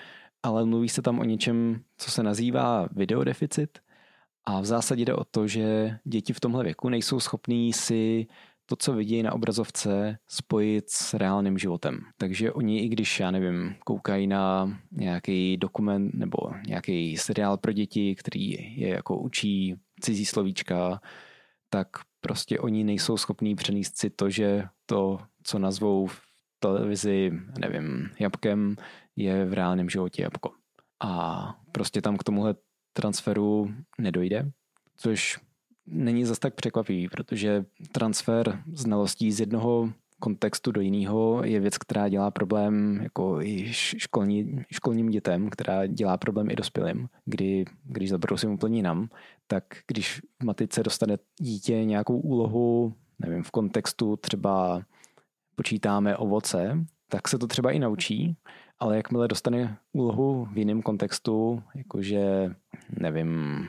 [0.44, 3.80] ale mluví se tam o něčem, co se nazývá videodeficit.
[4.46, 8.28] A v zásadě jde o to, že děti v tomhle věku nejsou schopní si
[8.66, 12.00] to, co vidí na obrazovce, spojit s reálným životem.
[12.18, 18.16] Takže oni, i když, já nevím, koukají na nějaký dokument nebo nějaký seriál pro děti,
[18.16, 21.02] který je jako učí cizí slovíčka,
[21.70, 21.88] tak
[22.22, 26.22] prostě oni nejsou schopní přenést si to, že to, co nazvou v
[26.60, 28.76] televizi, nevím, jabkem,
[29.16, 30.52] je v reálném životě jabko.
[31.04, 32.56] A prostě tam k tomuhle
[32.94, 34.52] transferu nedojde,
[34.96, 35.40] což
[35.88, 42.10] není zas tak překvapivý, protože transfer znalostí z jednoho kontextu do jiného je věc, která
[42.10, 48.52] dělá problém jako i školní, školním dětem, která dělá problém i dospělým, kdy, když zabrosím
[48.52, 49.10] úplně jinam,
[49.48, 54.82] tak když v matice dostane dítě nějakou úlohu, nevím, v kontextu třeba
[55.56, 58.36] počítáme ovoce, tak se to třeba i naučí,
[58.84, 62.56] ale jakmile dostane úlohu v jiném kontextu, jakože,
[63.00, 63.64] nevím,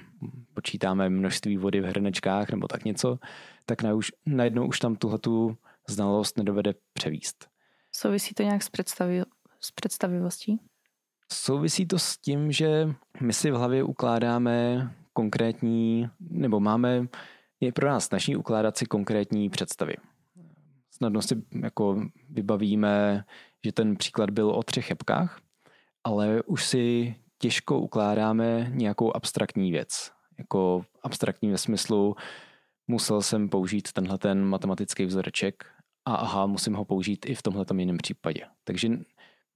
[0.54, 3.18] počítáme množství vody v hrnečkách nebo tak něco,
[3.66, 5.56] tak na už, najednou už tam tuhletu
[5.88, 7.48] znalost nedovede převíst.
[7.92, 9.22] Souvisí to nějak s, představi,
[9.60, 10.60] s představivostí?
[11.32, 17.06] Souvisí to s tím, že my si v hlavě ukládáme konkrétní, nebo máme,
[17.60, 19.94] je pro nás snaží ukládat si konkrétní představy.
[20.90, 23.24] Snadno si jako vybavíme,
[23.64, 25.40] že ten příklad byl o třech jabkách,
[26.04, 30.10] ale už si těžko ukládáme nějakou abstraktní věc.
[30.38, 32.16] Jako abstraktní ve smyslu,
[32.88, 35.64] musel jsem použít tenhle ten matematický vzoreček
[36.04, 38.44] a aha, musím ho použít i v tomhle jiném případě.
[38.64, 38.90] Takže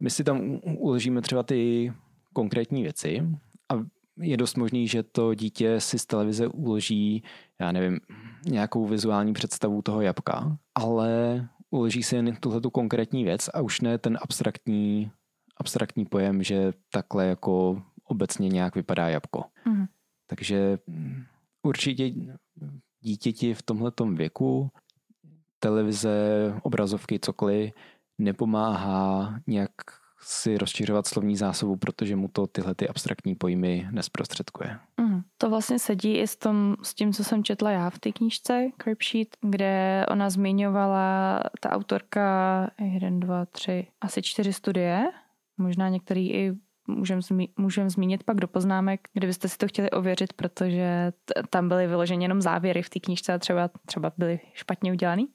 [0.01, 1.92] my si tam uložíme třeba ty
[2.33, 3.23] konkrétní věci
[3.68, 3.75] a
[4.21, 7.23] je dost možný, že to dítě si z televize uloží,
[7.61, 8.01] já nevím,
[8.47, 13.81] nějakou vizuální představu toho jabka, ale uloží si jen tuhle tu konkrétní věc a už
[13.81, 15.11] ne ten abstraktní,
[15.57, 19.44] abstraktní pojem, že takhle jako obecně nějak vypadá jabko.
[19.64, 19.87] Mm.
[20.26, 20.78] Takže
[21.62, 22.12] určitě
[23.00, 24.70] dítěti v tomhletom věku
[25.59, 27.72] televize, obrazovky, cokoliv
[28.18, 29.72] nepomáhá nějak
[30.20, 34.78] si rozšiřovat slovní zásobu, protože mu to tyhle ty abstraktní pojmy nesprostředkuje.
[35.00, 38.12] Mm, to vlastně sedí i s, tom, s tím, co jsem četla já v té
[38.12, 38.68] knížce
[39.02, 45.04] Sheet, kde ona zmiňovala ta autorka jeden, dva, tři, asi čtyři studie,
[45.59, 46.52] možná některý i
[46.88, 51.68] můžeme zmi- můžem zmínit pak do poznámek, kdybyste si to chtěli ověřit, protože t- tam
[51.68, 55.26] byly vyloženě jenom závěry v té knížce a třeba, třeba byly špatně udělaný.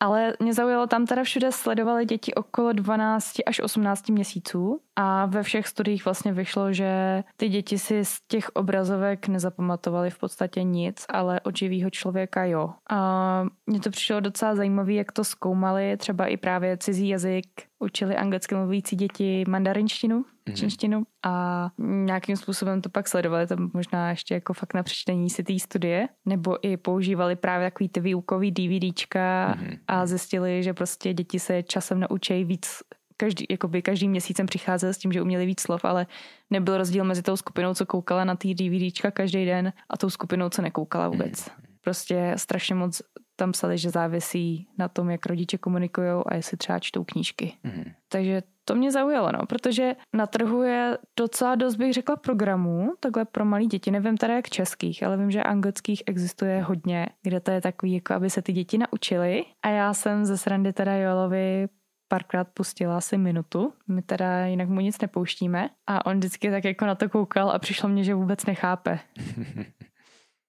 [0.00, 5.42] Ale mě zaujalo, tam teda všude sledovali děti okolo 12 až 18 měsíců a ve
[5.42, 11.04] všech studiích vlastně vyšlo, že ty děti si z těch obrazovek nezapamatovaly v podstatě nic,
[11.08, 12.70] ale od živého člověka jo.
[12.90, 17.46] A mně to přišlo docela zajímavé, jak to zkoumali, třeba i právě cizí jazyk,
[17.78, 20.54] učili anglicky mluvící děti mandarinštinu, mm-hmm.
[20.54, 25.42] čínštinu a nějakým způsobem to pak sledovali, to možná ještě jako fakt na přečtení si
[25.42, 29.78] té studie, nebo i používali právě takový ty výukový DVDčka mm-hmm.
[29.86, 32.82] a zjistili, že prostě děti se časem naučí víc
[33.18, 36.06] každý, jakoby každý měsícem přicházel s tím, že uměli víc slov, ale
[36.50, 40.48] nebyl rozdíl mezi tou skupinou, co koukala na ty DVDčka každý den a tou skupinou,
[40.48, 41.48] co nekoukala vůbec.
[41.48, 41.54] Mm.
[41.80, 43.02] Prostě strašně moc
[43.36, 47.54] tam psali, že závisí na tom, jak rodiče komunikují a jestli třeba čtou knížky.
[47.64, 47.84] Mm.
[48.08, 53.24] Takže to mě zaujalo, no, protože na trhu je docela dost, bych řekla, programů, takhle
[53.24, 53.90] pro malé děti.
[53.90, 58.14] Nevím teda jak českých, ale vím, že anglických existuje hodně, kde to je takový, jako
[58.14, 59.44] aby se ty děti naučily.
[59.62, 61.68] A já jsem ze srandy teda Jolovi
[62.08, 63.72] párkrát pustila asi minutu.
[63.88, 65.70] My teda jinak mu nic nepouštíme.
[65.86, 68.98] A on vždycky tak jako na to koukal a přišlo mně, že vůbec nechápe.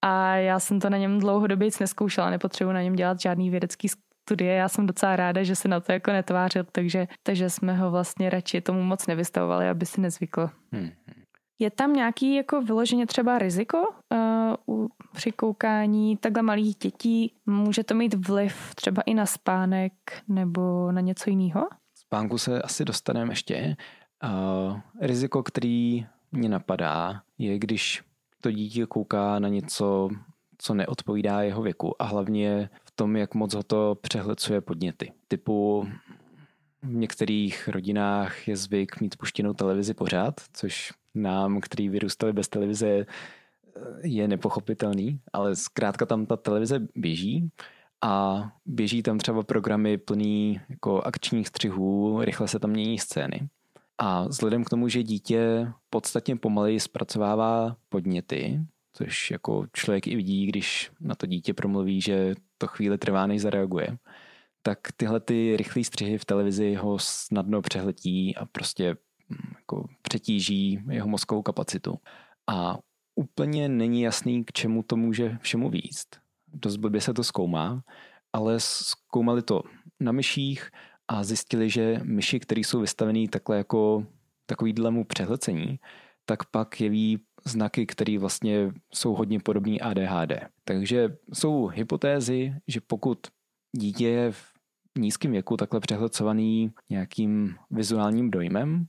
[0.02, 3.88] A já jsem to na něm dlouhodobě nic neskoušela, nepotřebuji na něm dělat žádný vědecký
[3.88, 4.54] studie.
[4.54, 8.30] Já jsem docela ráda, že se na to jako netvářil, takže, takže jsme ho vlastně
[8.30, 10.50] radši tomu moc nevystavovali, aby si nezvykl.
[10.72, 10.90] Hmm.
[11.62, 13.88] Je tam nějaký jako vyloženě třeba riziko
[14.66, 17.34] uh, při koukání takhle malých dětí?
[17.46, 19.92] Může to mít vliv třeba i na spánek
[20.28, 21.68] nebo na něco jiného?
[21.94, 23.76] Spánku se asi dostaneme ještě.
[24.24, 28.02] Uh, riziko, který mě napadá, je když
[28.40, 30.08] to dítě kouká na něco,
[30.58, 35.12] co neodpovídá jeho věku a hlavně v tom, jak moc ho to přehlecuje podněty.
[35.28, 35.86] Typu
[36.82, 43.06] v některých rodinách je zvyk mít puštěnou televizi pořád, což nám, který vyrůstali bez televize,
[44.02, 47.50] je nepochopitelný, ale zkrátka tam ta televize běží
[48.02, 53.48] a běží tam třeba programy plný jako akčních střihů, rychle se tam mění scény.
[53.98, 58.60] A vzhledem k tomu, že dítě podstatně pomaleji zpracovává podněty,
[58.92, 63.42] což jako člověk i vidí, když na to dítě promluví, že to chvíli trvá, než
[63.42, 63.98] zareaguje,
[64.62, 68.96] tak tyhle ty rychlé střihy v televizi ho snadno přehletí a prostě
[69.56, 71.98] jako přetíží jeho mozkovou kapacitu.
[72.46, 72.78] A
[73.14, 76.20] úplně není jasný, k čemu to může všemu výst.
[76.52, 77.82] Dost blbě se to zkoumá,
[78.32, 79.62] ale zkoumali to
[80.00, 80.70] na myších
[81.08, 84.06] a zjistili, že myši, které jsou vystavené takhle jako
[84.46, 85.78] takovýhlemu přehlecení,
[86.24, 90.32] tak pak jeví znaky, které vlastně jsou hodně podobné ADHD.
[90.64, 93.18] Takže jsou hypotézy, že pokud
[93.76, 98.86] dítě je v nízkém věku takhle přehlecovaný nějakým vizuálním dojmem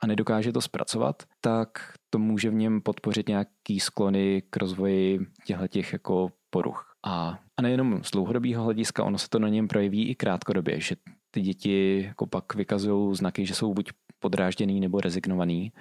[0.00, 5.20] a nedokáže to zpracovat, tak to může v něm podpořit nějaký sklony k rozvoji
[5.68, 6.94] těch jako poruch.
[7.06, 10.96] A, a nejenom z dlouhodobého hlediska, ono se to na něm projeví i krátkodobě, že
[11.30, 15.72] ty děti jako pak vykazují znaky, že jsou buď podrážděný nebo rezignovaný,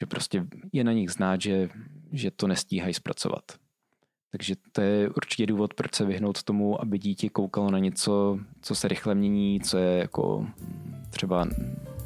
[0.00, 1.68] že prostě je na nich znát, že,
[2.12, 3.42] že to nestíhají zpracovat.
[4.30, 8.74] Takže to je určitě důvod, proč se vyhnout tomu, aby dítě koukalo na něco, co
[8.74, 10.46] se rychle mění, co je jako
[11.10, 11.48] třeba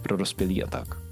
[0.02, 1.03] pro dospělý a tak.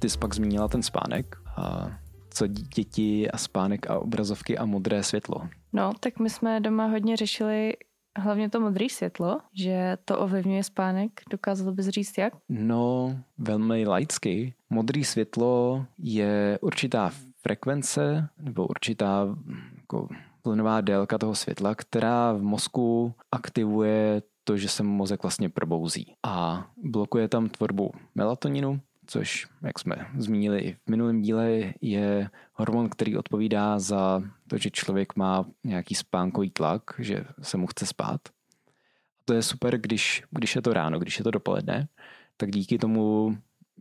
[0.00, 1.90] Ty jsi pak zmínila ten spánek a
[2.30, 5.48] co děti a spánek a obrazovky a modré světlo.
[5.72, 7.72] No, tak my jsme doma hodně řešili
[8.16, 11.20] hlavně to modré světlo, že to ovlivňuje spánek.
[11.30, 12.32] Dokázal bys říct jak?
[12.48, 14.54] No, velmi laicky.
[14.70, 17.10] Modré světlo je určitá
[17.42, 19.36] frekvence nebo určitá
[19.76, 20.08] jako
[20.44, 26.66] vlnová délka toho světla, která v mozku aktivuje to, že se mozek vlastně probouzí a
[26.84, 28.80] blokuje tam tvorbu melatoninu,
[29.10, 34.70] což, jak jsme zmínili i v minulém díle, je hormon, který odpovídá za to, že
[34.70, 38.20] člověk má nějaký spánkový tlak, že se mu chce spát.
[38.28, 41.88] A to je super, když, když je to ráno, když je to dopoledne,
[42.36, 43.38] tak díky tomu,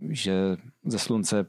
[0.09, 1.45] že ze slunce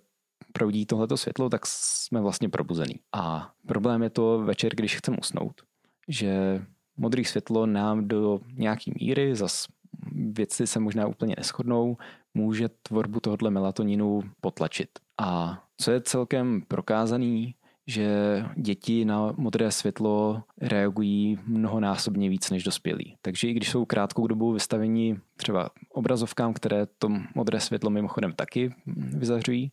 [0.53, 2.95] proudí tohleto světlo, tak jsme vlastně probuzení.
[3.13, 5.63] A problém je to večer, když chceme usnout,
[6.09, 6.63] že
[6.97, 9.67] modré světlo nám do nějaký míry, zas
[10.13, 11.97] věci se možná úplně neschodnou,
[12.35, 14.89] může tvorbu tohoto melatoninu potlačit.
[15.21, 17.55] A co je celkem prokázaný,
[17.87, 18.09] že
[18.57, 23.17] děti na modré světlo reagují mnohonásobně víc než dospělí.
[23.23, 28.75] Takže i když jsou krátkou dobu vystaveni třeba obrazovkám, které to modré světlo mimochodem taky
[28.97, 29.73] vyzařují,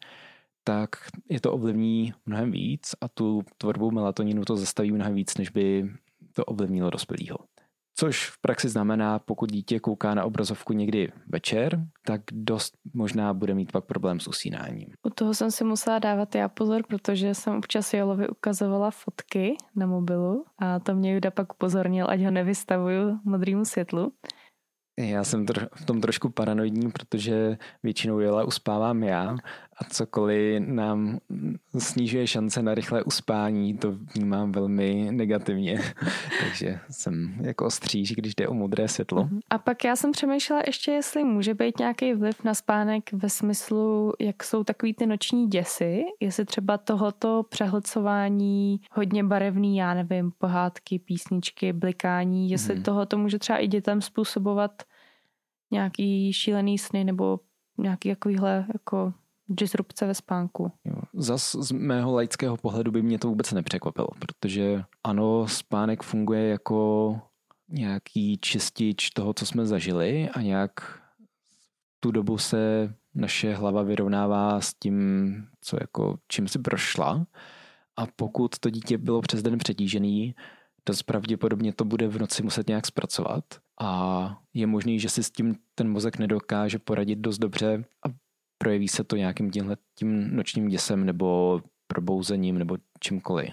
[0.64, 0.90] tak
[1.30, 5.90] je to ovlivní mnohem víc a tu tvorbu melatoninu to zastaví mnohem víc, než by
[6.34, 7.38] to ovlivnilo dospělého.
[8.00, 13.54] Což v praxi znamená, pokud dítě kouká na obrazovku někdy večer, tak dost možná bude
[13.54, 14.88] mít pak problém s usínáním.
[15.04, 19.86] U toho jsem si musela dávat já pozor, protože jsem občas Jolovi ukazovala fotky na
[19.86, 24.12] mobilu a to mě Juda pak upozornil, ať ho nevystavuju modrému světlu.
[25.00, 29.36] Já jsem v tom trošku paranoidní, protože většinou Jola uspávám já
[29.80, 31.20] a cokoliv nám
[31.78, 35.82] snižuje šance na rychlé uspání, to vnímám velmi negativně.
[36.40, 39.24] Takže jsem jako ostříž, když jde o modré světlo.
[39.24, 39.40] Mhm.
[39.50, 44.14] A pak já jsem přemýšlela ještě, jestli může být nějaký vliv na spánek ve smyslu,
[44.20, 51.00] jak jsou takový ty noční děsy, jestli třeba tohoto přehlcování hodně barevný, já nevím, pohádky,
[51.00, 52.84] písničky, blikání, jestli hmm.
[52.84, 54.84] tohoto může třeba i dětem způsobovat
[55.72, 57.40] nějaký šílený sny nebo
[57.78, 59.14] nějaký takovýhle jako
[59.50, 60.72] disrupce ve spánku.
[61.14, 67.20] Zas z mého laického pohledu by mě to vůbec nepřekvapilo, protože ano, spánek funguje jako
[67.70, 70.72] nějaký čistič toho, co jsme zažili a nějak
[72.00, 77.28] tu dobu se naše hlava vyrovnává s tím, co jako, čím si prošla.
[77.98, 80.36] A pokud to dítě bylo přes den přetížený,
[80.86, 83.44] dost pravděpodobně to bude v noci muset nějak zpracovat
[83.82, 88.10] a je možný, že si s tím ten mozek nedokáže poradit dost dobře a
[88.58, 93.50] projeví se to nějakým tímhle tím nočním děsem nebo probouzením nebo čímkoliv.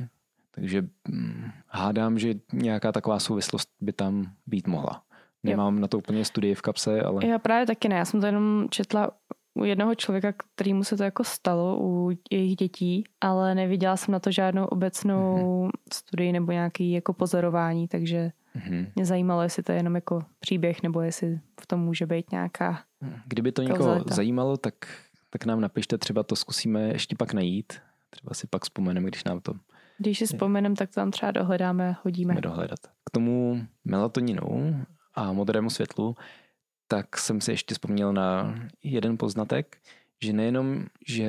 [0.50, 5.02] Takže hm, hádám, že nějaká taková souvislost by tam být mohla.
[5.42, 5.80] Nemám jo.
[5.80, 7.26] na to úplně studii v kapse, ale...
[7.26, 9.10] Já právě taky ne, já jsem to jenom četla
[9.54, 14.18] u jednoho člověka, kterýmu se to jako stalo u jejich dětí, ale neviděla jsem na
[14.18, 15.70] to žádnou obecnou mm-hmm.
[15.92, 18.86] studii nebo nějaký jako pozorování, takže mm-hmm.
[18.94, 22.84] mě zajímalo, jestli to je jenom jako příběh nebo jestli v tom může být nějaká
[23.26, 24.14] Kdyby to někoho kauzalita.
[24.14, 24.74] zajímalo, tak,
[25.30, 27.72] tak nám napište, třeba to zkusíme ještě pak najít.
[28.10, 29.54] Třeba si pak vzpomeneme, když nám to...
[29.98, 32.40] Když si vzpomeneme, tak to tam třeba dohledáme, hodíme.
[32.40, 32.78] Dohledat.
[33.04, 34.76] K tomu melatoninu
[35.14, 36.16] a modrému světlu
[36.88, 39.76] tak jsem si ještě vzpomněl na jeden poznatek,
[40.22, 41.28] že nejenom, že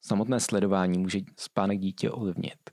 [0.00, 2.70] samotné sledování může spánek dítě ovlivnit,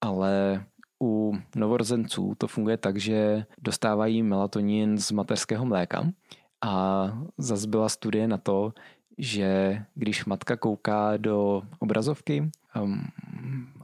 [0.00, 0.64] ale
[1.02, 6.12] u novorozenců to funguje tak, že dostávají melatonin z mateřského mléka
[6.60, 7.06] a
[7.38, 8.72] zase byla studie na to,
[9.18, 12.50] že když matka kouká do obrazovky,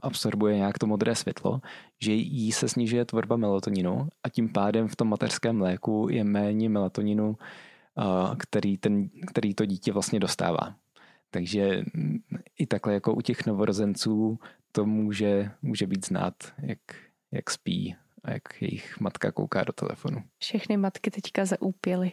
[0.01, 1.61] absorbuje nějak to modré světlo,
[2.01, 6.69] že jí se snižuje tvorba melatoninu a tím pádem v tom mateřském mléku je méně
[6.69, 7.37] melatoninu,
[8.37, 10.75] který, ten, který to dítě vlastně dostává.
[11.31, 11.83] Takže
[12.59, 14.39] i takhle jako u těch novorozenců
[14.71, 16.79] to může, může být znát, jak,
[17.33, 20.23] jak spí a jak jejich matka kouká do telefonu.
[20.39, 22.11] Všechny matky teďka zaúpěly.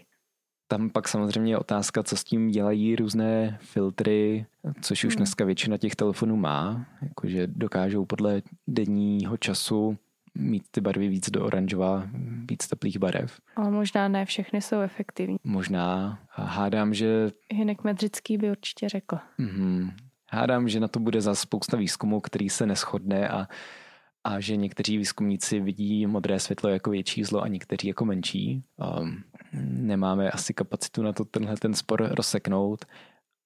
[0.68, 4.46] Tam pak samozřejmě je otázka, co s tím dělají různé filtry,
[4.80, 5.16] což už hmm.
[5.16, 9.98] dneska většina těch telefonů má, jakože dokážou podle denního času
[10.34, 12.08] mít ty barvy víc do oranžová,
[12.50, 13.40] víc teplých barev.
[13.56, 15.36] Ale možná ne všechny jsou efektivní.
[15.44, 16.18] Možná.
[16.28, 17.30] Hádám, že...
[17.52, 19.18] Hinek Medřický by určitě řekl.
[19.38, 19.92] Mm-hmm.
[20.30, 23.48] Hádám, že na to bude za spousta výzkumu, který se neschodne a
[24.24, 28.64] a že někteří výzkumníci vidí modré světlo jako větší zlo a někteří jako menší.
[29.00, 29.24] Um,
[29.62, 32.84] nemáme asi kapacitu na to tenhle ten spor rozseknout.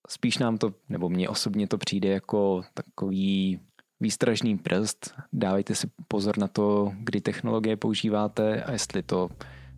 [0.09, 3.61] Spíš nám to, nebo mně osobně to přijde jako takový
[4.01, 5.15] výstražný prst.
[5.33, 9.29] Dávejte si pozor na to, kdy technologie používáte a jestli to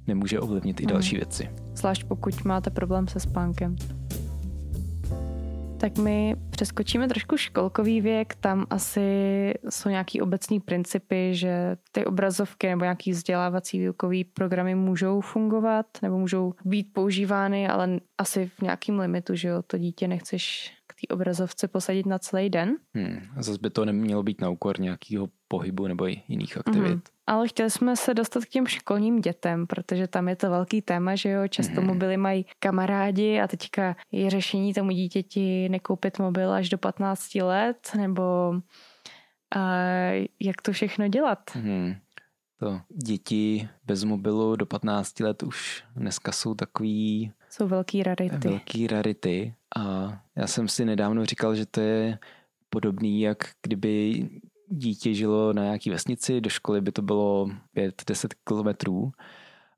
[0.07, 0.93] nemůže ovlivnit i hmm.
[0.93, 1.51] další věci.
[1.75, 3.77] Zvlášť pokud máte problém se spánkem.
[5.79, 9.01] Tak my přeskočíme trošku školkový věk, tam asi
[9.69, 16.19] jsou nějaký obecní principy, že ty obrazovky nebo nějaký vzdělávací výukový programy můžou fungovat nebo
[16.19, 21.69] můžou být používány, ale asi v nějakým limitu, že jo, to dítě nechceš té obrazovce
[21.69, 22.77] posadit na celý den.
[22.95, 23.19] Hmm.
[23.37, 26.95] A zase by to nemělo být na úkor nějakého pohybu nebo jiných aktivit.
[26.95, 27.01] Mm.
[27.27, 31.15] Ale chtěli jsme se dostat k těm školním dětem, protože tam je to velký téma,
[31.15, 31.87] že jo, často mm.
[31.87, 37.91] mobily mají kamarádi a teďka je řešení tomu dítěti nekoupit mobil až do 15 let,
[37.97, 38.55] nebo
[39.57, 39.81] a
[40.41, 41.39] jak to všechno dělat.
[41.55, 41.95] Mm.
[42.59, 47.33] To děti bez mobilu do 15 let už dneska jsou takový...
[47.57, 48.49] Jsou velký rarity.
[48.49, 52.19] Velký rarity a já jsem si nedávno říkal, že to je
[52.71, 54.29] podobný, jak kdyby
[54.69, 59.13] dítě žilo na nějaký vesnici, do školy by to bylo 5-10 kilometrů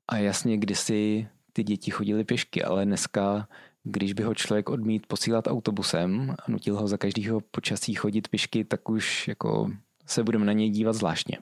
[0.07, 3.47] a jasně kdysi ty děti chodily pěšky, ale dneska,
[3.83, 8.65] když by ho člověk odmít posílat autobusem a nutil ho za každého počasí chodit pěšky,
[8.65, 9.71] tak už jako
[10.05, 11.37] se budeme na něj dívat zvláštně.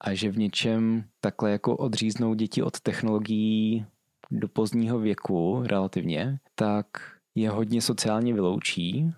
[0.00, 3.86] A že v něčem takhle jako odříznou děti od technologií
[4.30, 6.86] do pozdního věku relativně, tak
[7.34, 9.12] je hodně sociálně vyloučí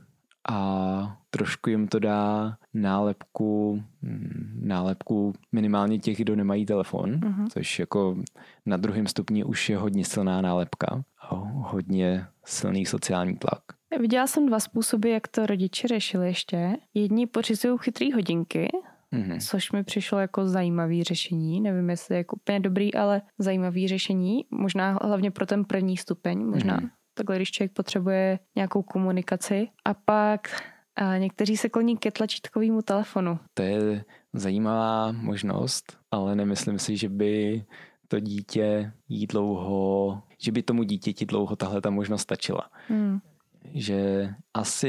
[0.48, 7.46] a trošku jim to dá nálepku, mm, nálepku minimálně těch, kdo nemají telefon, uh-huh.
[7.52, 8.16] což jako
[8.66, 13.62] na druhém stupni už je hodně silná nálepka a hodně silný sociální tlak.
[14.00, 16.76] Viděla jsem dva způsoby, jak to rodiče řešili ještě.
[16.94, 18.68] Jedni pořizují chytrý hodinky,
[19.14, 19.48] mm-hmm.
[19.48, 21.60] což mi přišlo jako zajímavý řešení.
[21.60, 24.44] Nevím, jestli je jako úplně dobrý, ale zajímavý řešení.
[24.50, 29.68] Možná hlavně pro ten první stupeň, možná mm-hmm takhle když člověk potřebuje nějakou komunikaci.
[29.84, 30.62] A pak
[30.96, 33.38] a někteří se kloní ke tlačítkovému telefonu.
[33.54, 37.64] To je zajímavá možnost, ale nemyslím si, že by
[38.08, 42.70] to dítě jí dlouho, že by tomu dítěti dlouho tahle ta možnost stačila.
[42.88, 43.18] Hmm.
[43.74, 44.88] Že asi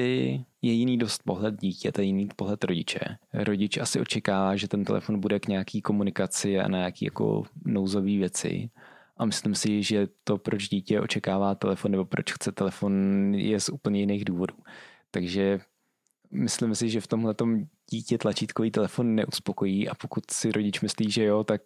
[0.62, 3.00] je jiný dost pohled dítěte, jiný pohled rodiče.
[3.34, 8.06] Rodič asi očekává, že ten telefon bude k nějaký komunikaci a na nějaký jako nouzové
[8.18, 8.70] věci
[9.18, 12.94] a myslím si, že to, proč dítě očekává telefon nebo proč chce telefon,
[13.36, 14.56] je z úplně jiných důvodů.
[15.12, 15.60] Takže
[16.32, 17.36] myslím si, že v tomhle
[17.92, 21.62] dítě tlačítkový telefon neuspokojí a pokud si rodič myslí, že jo, tak,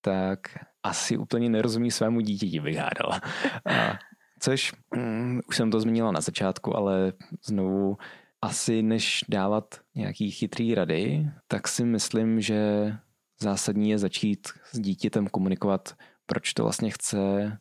[0.00, 0.38] tak
[0.82, 3.20] asi úplně nerozumí svému dítěti, bych hádal.
[3.66, 3.98] A
[4.40, 7.12] což mm, už jsem to zmínila na začátku, ale
[7.44, 7.96] znovu
[8.42, 12.92] asi než dávat nějaký chytrý rady, tak si myslím, že
[13.40, 15.94] zásadní je začít s dítětem komunikovat
[16.30, 17.58] proč to vlastně chce,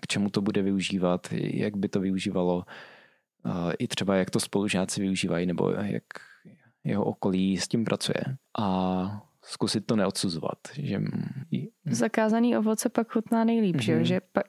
[0.00, 2.64] k čemu to bude využívat, jak by to využívalo,
[3.78, 6.04] i třeba jak to spolužáci využívají, nebo jak
[6.84, 8.24] jeho okolí s tím pracuje.
[8.58, 10.58] A zkusit to neodsuzovat.
[10.74, 11.00] Že...
[11.86, 14.00] Zakázaný ovoce pak chutná nejlíp, mm-hmm.
[14.00, 14.44] že pak,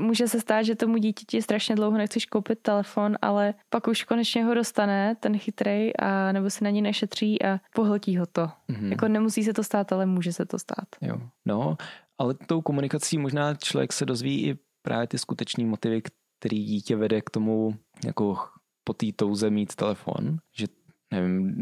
[0.00, 4.44] může se stát, že tomu dítěti strašně dlouho nechceš koupit telefon, ale pak už konečně
[4.44, 8.50] ho dostane, ten chytrej, a nebo se na ní nešetří a pohltí ho to.
[8.68, 8.90] Mm-hmm.
[8.90, 10.88] Jako nemusí se to stát, ale může se to stát.
[11.00, 11.20] Jo.
[11.46, 11.76] No,
[12.18, 16.02] ale tou komunikací možná člověk se dozví i právě ty skutečné motivy,
[16.40, 17.74] který dítě vede k tomu
[18.04, 18.38] jako
[18.84, 20.66] po té touze mít telefon, že
[21.10, 21.54] nevím,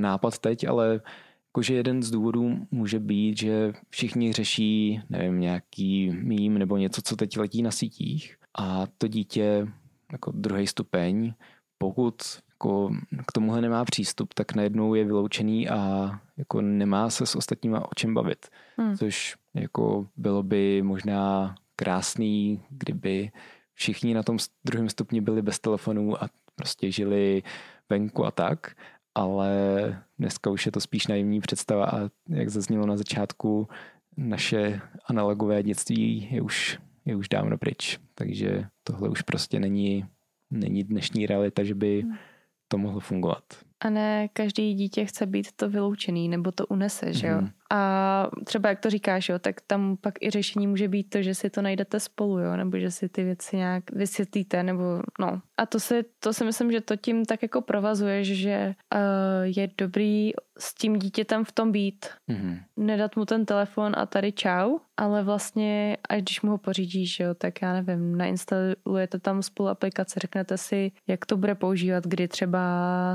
[0.00, 1.00] nápad teď, ale
[1.48, 7.16] jakože jeden z důvodů může být, že všichni řeší, nevím, nějaký mím nebo něco, co
[7.16, 9.68] teď letí na sítích a to dítě
[10.12, 11.34] jako druhý stupeň,
[11.78, 12.14] pokud
[12.50, 12.90] jako
[13.26, 17.94] k tomuhle nemá přístup, tak najednou je vyloučený a jako nemá se s ostatníma o
[17.96, 18.46] čem bavit.
[18.76, 18.96] Hmm.
[18.96, 23.30] Což jako bylo by možná krásný, kdyby
[23.74, 27.42] všichni na tom druhém stupni byli bez telefonů a prostě žili
[27.90, 28.76] venku a tak,
[29.14, 29.50] ale
[30.18, 33.68] dneska už je to spíš naivní představa a jak zaznělo na začátku,
[34.16, 40.06] naše analogové dětství je už, je už dávno pryč, takže tohle už prostě není,
[40.50, 42.16] není dnešní realita, že by hmm
[42.68, 43.44] to mohlo fungovat.
[43.80, 47.40] A ne každý dítě chce být to vyloučený, nebo to unese, že jo?
[47.40, 47.48] Mm.
[47.70, 51.34] A třeba jak to říkáš, jo, tak tam pak i řešení může být to, že
[51.34, 54.82] si to najdete spolu, jo, nebo že si ty věci nějak vysvětlíte, nebo
[55.20, 55.40] no.
[55.58, 59.00] A to si, to si myslím, že to tím tak jako provazuje, že uh,
[59.44, 62.06] je dobrý s tím dítětem v tom být.
[62.30, 62.58] Mm-hmm.
[62.76, 67.34] Nedat mu ten telefon a tady čau, ale vlastně, až když mu ho pořídíš, jo,
[67.34, 72.60] tak já nevím, nainstalujete tam spolu aplikace, řeknete si, jak to bude používat, kdy třeba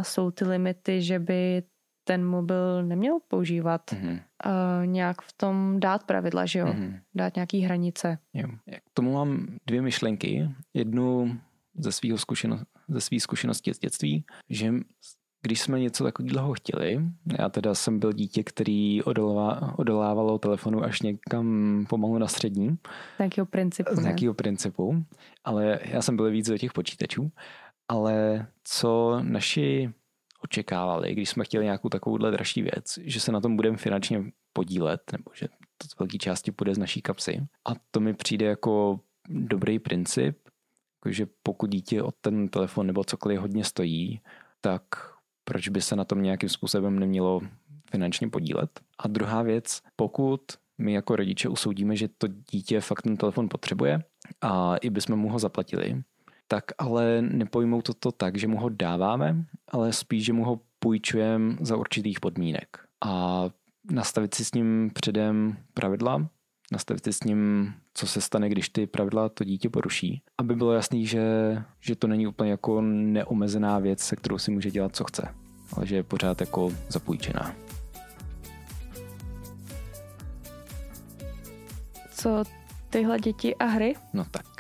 [0.02, 1.64] jsou ty limity, že by
[2.12, 3.92] ten mobil neměl používat.
[3.94, 4.12] Mhm.
[4.12, 6.66] Uh, nějak v tom dát pravidla, že jo?
[6.68, 6.98] Mhm.
[7.16, 8.18] Dát nějaký hranice.
[8.34, 8.48] Jo.
[8.72, 10.50] K tomu mám dvě myšlenky.
[10.74, 11.38] Jednu
[11.76, 14.74] ze svého zkušeno, ze svý zkušenosti z dětství, že
[15.42, 17.02] když jsme něco takového chtěli,
[17.40, 22.78] já teda jsem byl dítě, který odolává, odolávalo telefonu až někam pomalu na střední,
[23.16, 23.96] Z nějakého principu.
[23.96, 25.06] z nějakého principu,
[25.44, 27.32] ale já jsem byl víc do těch počítačů.
[27.88, 29.90] Ale co naši
[30.44, 34.24] očekávali, když jsme chtěli nějakou takovouhle dražší věc, že se na tom budeme finančně
[34.54, 37.48] podílet, nebo že to z velké části půjde z naší kapsy.
[37.68, 40.38] A to mi přijde jako dobrý princip,
[41.10, 44.22] že pokud dítě od ten telefon nebo cokoliv hodně stojí,
[44.62, 44.84] tak
[45.44, 47.42] proč by se na tom nějakým způsobem nemělo
[47.92, 48.80] finančně podílet.
[49.00, 50.42] A druhá věc, pokud
[50.78, 54.04] my jako rodiče usoudíme, že to dítě fakt ten telefon potřebuje
[54.42, 56.04] a i bychom mu ho zaplatili,
[56.52, 60.60] tak ale nepojmou to, to tak, že mu ho dáváme, ale spíš, že mu ho
[60.80, 62.68] půjčujeme za určitých podmínek.
[63.06, 63.44] A
[63.92, 66.28] nastavit si s ním předem pravidla,
[66.72, 70.74] nastavit si s ním, co se stane, když ty pravidla to dítě poruší, aby bylo
[70.74, 71.24] jasný, že,
[71.80, 75.36] že to není úplně jako neomezená věc, se kterou si může dělat, co chce,
[75.74, 77.56] ale že je pořád jako zapůjčená.
[82.12, 82.44] Co
[82.90, 83.94] tyhle děti a hry?
[84.14, 84.51] No tak,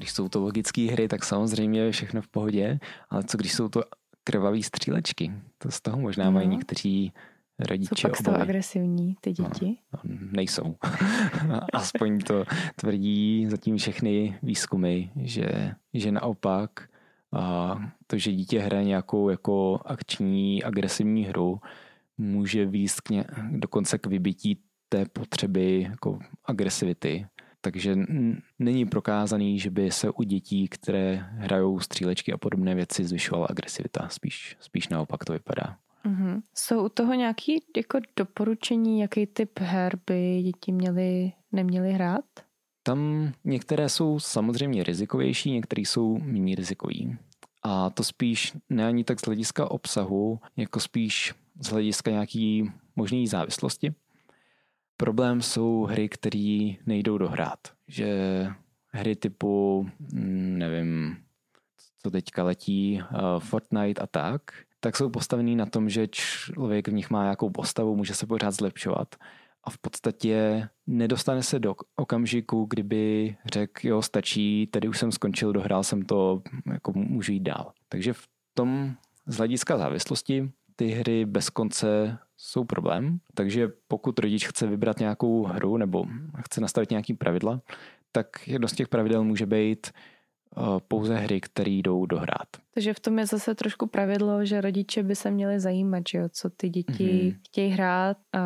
[0.00, 2.78] když jsou to logické hry, tak samozřejmě je všechno v pohodě,
[3.10, 3.82] ale co když jsou to
[4.24, 5.32] krvavé střílečky?
[5.58, 6.52] To z toho možná mají No.
[6.56, 7.12] někteří
[7.60, 8.50] Jsou rodiče pak z toho obavy.
[8.50, 9.76] agresivní, ty děti?
[9.92, 10.00] No,
[10.32, 10.76] nejsou.
[11.72, 12.44] Aspoň to
[12.76, 16.70] tvrdí zatím všechny výzkumy, že, že naopak
[17.32, 17.74] a
[18.06, 21.60] to, že dítě hraje nějakou jako akční, agresivní hru,
[22.18, 27.26] může výst k ně, dokonce k vybití té potřeby jako agresivity.
[27.60, 27.96] Takže
[28.58, 34.08] není prokázaný, že by se u dětí, které hrajou střílečky a podobné věci, zvyšovala agresivita.
[34.08, 35.76] Spíš, spíš naopak to vypadá.
[36.04, 36.40] Mhm.
[36.54, 42.24] Jsou u toho nějaký jako doporučení, jaký typ her by děti měly, neměly hrát?
[42.82, 47.16] Tam některé jsou samozřejmě rizikovější, některé jsou méně rizikový.
[47.62, 53.26] A to spíš ne ani tak z hlediska obsahu, jako spíš z hlediska nějaký možné
[53.26, 53.94] závislosti.
[55.00, 57.58] Problém jsou hry, které nejdou dohrát.
[57.88, 58.08] Že
[58.88, 61.16] hry typu, mm, nevím,
[62.02, 64.42] co teďka letí, uh, Fortnite a tak,
[64.80, 68.50] tak jsou postavený na tom, že člověk v nich má nějakou postavu, může se pořád
[68.50, 69.14] zlepšovat
[69.64, 75.52] a v podstatě nedostane se do okamžiku, kdyby řekl, jo, stačí, tady už jsem skončil,
[75.52, 76.42] dohrál jsem to,
[76.72, 77.72] jako můžu jít dál.
[77.88, 78.94] Takže v tom
[79.26, 85.44] z hlediska závislosti ty hry bez konce jsou problém, takže pokud rodič chce vybrat nějakou
[85.44, 86.04] hru nebo
[86.44, 87.60] chce nastavit nějaký pravidla,
[88.12, 89.90] tak jedno z těch pravidel může být
[90.56, 92.48] uh, pouze hry, které jdou dohrát.
[92.74, 96.28] Takže v tom je zase trošku pravidlo, že rodiče by se měli zajímat, že jo,
[96.32, 97.12] co ty děti Mhm.
[97.12, 97.38] mm-hmm.
[97.46, 98.40] chtějí hrát a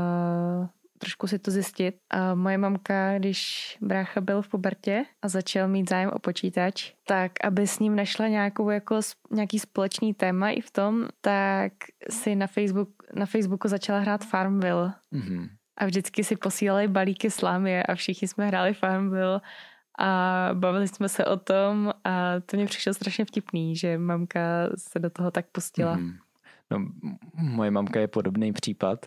[0.99, 1.95] trošku si to zjistit.
[2.11, 7.33] A moje mamka, když brácha byl v pubertě a začal mít zájem o počítač, tak
[7.45, 11.73] aby s ním našla nějakou jako, nějaký společný téma i v tom, tak
[12.11, 14.93] si na, Facebook, na Facebooku začala hrát Farmville.
[15.13, 15.49] Mm-hmm.
[15.77, 19.41] A vždycky si posílali balíky slámy a všichni jsme hráli Farmville
[19.99, 24.41] a bavili jsme se o tom a to mě přišlo strašně vtipný, že mamka
[24.77, 25.97] se do toho tak pustila.
[25.97, 26.03] Mm.
[26.03, 26.19] Mhm.
[26.71, 26.87] No,
[27.35, 29.07] moje mamka je podobný případ.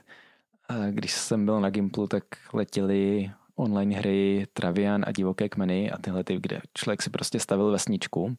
[0.89, 6.24] Když jsem byl na Gimplu, tak letěly online hry Travian a Divoké kmeny a tyhle
[6.24, 8.38] ty, kde člověk si prostě stavil vesničku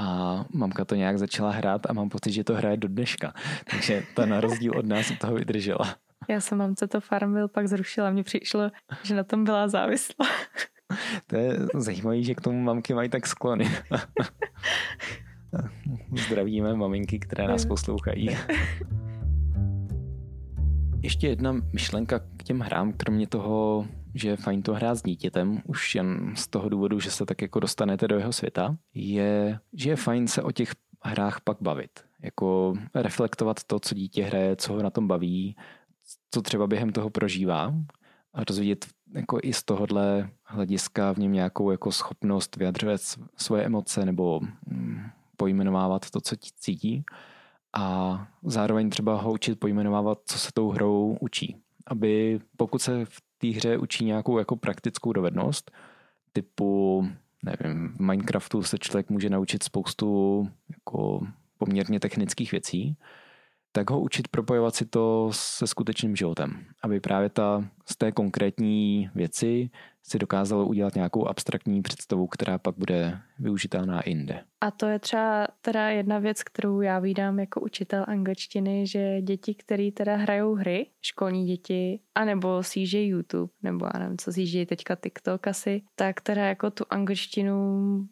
[0.00, 3.34] a mamka to nějak začala hrát a mám pocit, že to hraje do dneška.
[3.70, 5.96] Takže ta na rozdíl od nás toho vydržela.
[6.28, 8.70] Já jsem mamce to Farmville pak zrušila, mně přišlo,
[9.02, 10.26] že na tom byla závislá.
[11.26, 13.70] To je zajímavé, že k tomu mamky mají tak sklony.
[16.26, 18.28] Zdravíme maminky, které nás poslouchají.
[21.02, 25.62] Ještě jedna myšlenka k těm hrám, kromě toho, že je fajn to hrát s dítětem,
[25.66, 29.90] už jen z toho důvodu, že se tak jako dostanete do jeho světa, je, že
[29.90, 31.90] je fajn se o těch hrách pak bavit.
[32.22, 35.56] Jako reflektovat to, co dítě hraje, co ho na tom baví,
[36.30, 37.74] co třeba během toho prožívá
[38.34, 43.00] a rozvíjet jako i z tohohle hlediska v něm nějakou jako schopnost vyjadřovat
[43.36, 45.02] svoje emoce nebo mm,
[45.36, 47.04] pojmenovávat to, co cítí
[47.72, 51.56] a zároveň třeba ho učit pojmenovávat, co se tou hrou učí.
[51.86, 55.70] Aby pokud se v té hře učí nějakou jako praktickou dovednost,
[56.32, 57.08] typu,
[57.42, 61.26] nevím, v Minecraftu se člověk může naučit spoustu jako
[61.58, 62.96] poměrně technických věcí,
[63.72, 66.64] tak ho učit propojovat si to se skutečným životem.
[66.82, 69.70] Aby právě ta z té konkrétní věci
[70.02, 74.44] si dokázalo udělat nějakou abstraktní představu, která pak bude využitelná jinde.
[74.60, 79.54] A to je třeba teda jedna věc, kterou já vídám jako učitel angličtiny, že děti,
[79.54, 84.96] které teda hrajou hry, školní děti, anebo sjíždějí YouTube, nebo já nevím, co sjíždějí teďka
[84.96, 87.54] TikTok asi, tak teda jako tu angličtinu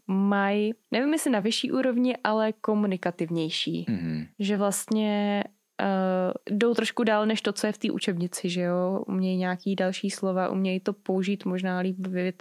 [0.07, 3.87] mají, nevím jestli na vyšší úrovni, ale komunikativnější.
[3.89, 4.27] Mm-hmm.
[4.39, 5.45] Že vlastně
[5.81, 9.77] uh, jdou trošku dál než to, co je v té učebnici, že jo, umějí nějaký
[9.77, 11.97] další slova, umějí to použít možná líp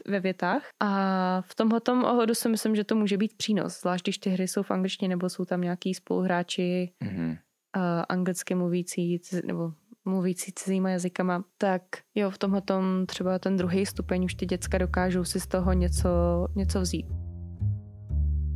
[0.08, 4.18] ve větách a v tomhle ohledu si myslím, že to může být přínos, zvlášť když
[4.18, 7.30] ty hry jsou v angličtině nebo jsou tam nějaký spoluhráči mm-hmm.
[7.30, 9.72] uh, anglicky mluvící nebo
[10.06, 11.82] mluvící cizíma jazykama, tak
[12.16, 12.62] jo, v tomhle
[13.06, 16.10] třeba ten druhý stupeň už ty děcka dokážou si z toho něco,
[16.56, 17.27] něco vzít.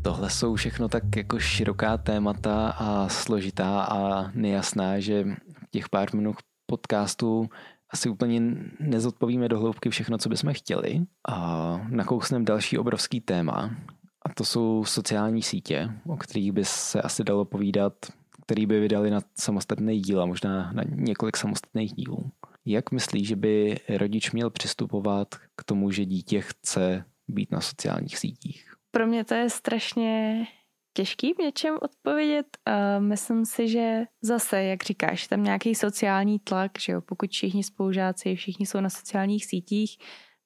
[0.03, 5.25] Tohle jsou všechno tak jako široká témata a složitá a nejasná, že
[5.71, 6.35] těch pár minut
[6.65, 7.49] podcastu
[7.89, 8.41] asi úplně
[8.79, 11.01] nezodpovíme do hloubky všechno, co bychom chtěli.
[11.29, 13.75] A nakousneme další obrovský téma,
[14.25, 17.93] a to jsou sociální sítě, o kterých by se asi dalo povídat,
[18.45, 22.31] který by vydali na samostatný díl a možná na několik samostatných dílů.
[22.65, 28.17] Jak myslíš, že by rodič měl přistupovat k tomu, že dítě chce být na sociálních
[28.17, 28.70] sítích?
[28.91, 30.43] Pro mě to je strašně
[30.93, 32.57] těžký v něčem odpovědět.
[32.99, 38.35] Myslím si, že zase, jak říkáš, tam nějaký sociální tlak, že jo, pokud všichni spolužáci,
[38.35, 39.97] všichni jsou na sociálních sítích,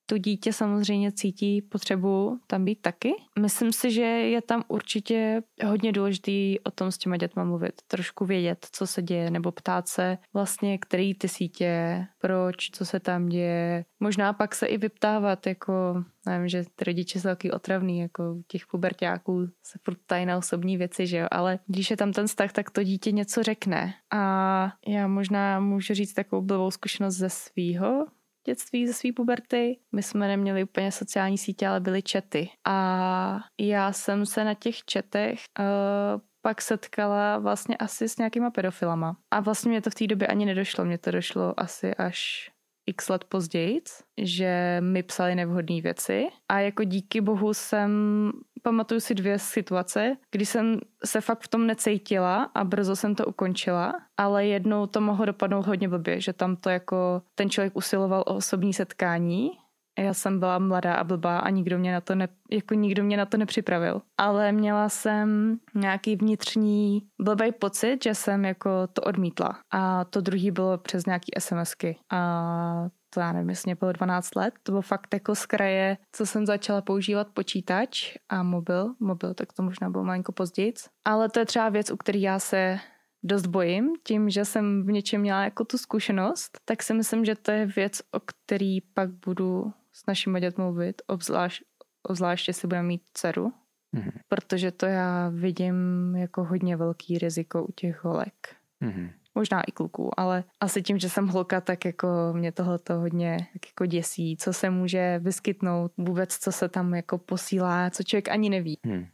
[0.05, 3.13] to dítě samozřejmě cítí potřebu tam být taky.
[3.39, 8.25] Myslím si, že je tam určitě hodně důležitý o tom s těma dětma mluvit, trošku
[8.25, 13.29] vědět, co se děje, nebo ptát se vlastně, který ty sítě, proč, co se tam
[13.29, 13.85] děje.
[13.99, 18.67] Možná pak se i vyptávat, jako, nevím, že ty rodiče jsou taky otravný, jako těch
[18.67, 22.51] pubertáků se furt ptají na osobní věci, že jo, ale když je tam ten vztah,
[22.51, 23.93] tak to dítě něco řekne.
[24.13, 28.05] A já možná můžu říct takovou blbou zkušenost ze svýho
[28.45, 29.79] dětství, ze své puberty.
[29.91, 32.49] My jsme neměli úplně sociální sítě, ale byly čety.
[32.67, 39.17] A já jsem se na těch četech uh, pak setkala vlastně asi s nějakýma pedofilama.
[39.31, 40.85] A vlastně mě to v té době ani nedošlo.
[40.85, 42.49] Mně to došlo asi až
[42.87, 43.81] x let později,
[44.17, 46.27] že mi psali nevhodné věci.
[46.49, 48.31] A jako díky bohu jsem,
[48.61, 53.25] pamatuju si dvě situace, kdy jsem se fakt v tom necítila a brzo jsem to
[53.25, 58.21] ukončila, ale jednou to mohlo dopadnout hodně blbě, že tam to jako ten člověk usiloval
[58.21, 59.51] o osobní setkání
[59.99, 63.17] já jsem byla mladá a blbá a nikdo mě na to, ne, jako nikdo mě
[63.17, 64.01] na to nepřipravil.
[64.17, 69.59] Ale měla jsem nějaký vnitřní blbý pocit, že jsem jako to odmítla.
[69.71, 71.97] A to druhý bylo přes nějaký SMSky.
[72.11, 75.97] A to já nevím, jestli mě bylo 12 let, to bylo fakt jako z kraje,
[76.11, 80.73] co jsem začala používat počítač a mobil, mobil, tak to možná bylo malinko později.
[81.05, 82.79] Ale to je třeba věc, u který já se
[83.23, 87.35] dost bojím, tím, že jsem v něčem měla jako tu zkušenost, tak si myslím, že
[87.35, 91.63] to je věc, o který pak budu s našimi dětmi mluvit, obzvlášť,
[92.03, 93.53] obzvláště si budeme mít dceru,
[93.95, 94.11] mm-hmm.
[94.27, 95.75] protože to já vidím
[96.15, 98.55] jako hodně velký riziko u těch holek.
[98.81, 99.09] Mm-hmm.
[99.35, 103.37] Možná i kluků, ale asi tím, že jsem holka, tak jako mě tohle to hodně
[103.53, 108.29] tak jako děsí, co se může vyskytnout, vůbec co se tam jako posílá, co člověk
[108.29, 108.77] ani neví.
[108.85, 109.05] Hmm.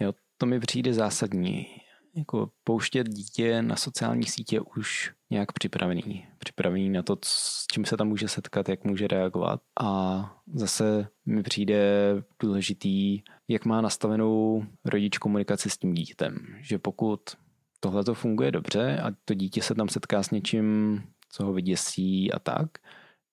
[0.00, 1.66] Jo, to mi přijde zásadní
[2.14, 6.26] jako pouštět dítě na sociální sítě už nějak připravený.
[6.38, 9.60] Připravený na to, s čím se tam může setkat, jak může reagovat.
[9.80, 11.82] A zase mi přijde
[12.42, 16.46] důležitý, jak má nastavenou rodič komunikaci s tím dítětem.
[16.60, 17.20] Že pokud
[17.80, 21.02] tohle to funguje dobře a to dítě se tam setká s něčím,
[21.32, 22.68] co ho vyděsí a tak,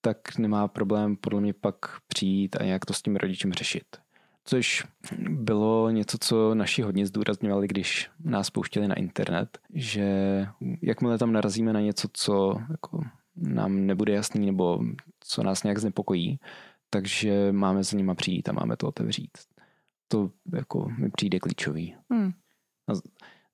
[0.01, 1.75] tak nemá problém podle mě pak
[2.07, 4.06] přijít a nějak to s tím rodičem řešit
[4.47, 4.83] což
[5.29, 10.07] bylo něco, co naši hodně zdůrazňovali, když nás pouštěli na internet, že
[10.81, 13.01] jakmile tam narazíme na něco, co jako
[13.35, 14.79] nám nebude jasný nebo
[15.19, 16.39] co nás nějak znepokojí,
[16.89, 19.31] takže máme za nima přijít a máme to otevřít.
[20.07, 21.95] To jako mi přijde klíčový.
[22.09, 22.31] Hmm.
[22.87, 22.91] A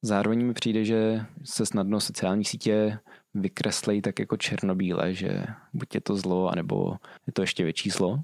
[0.01, 2.99] zároveň mi přijde, že se snadno sociální sítě
[3.33, 6.95] vykreslejí tak jako černobíle, že buď je to zlo, anebo
[7.27, 8.23] je to ještě větší zlo.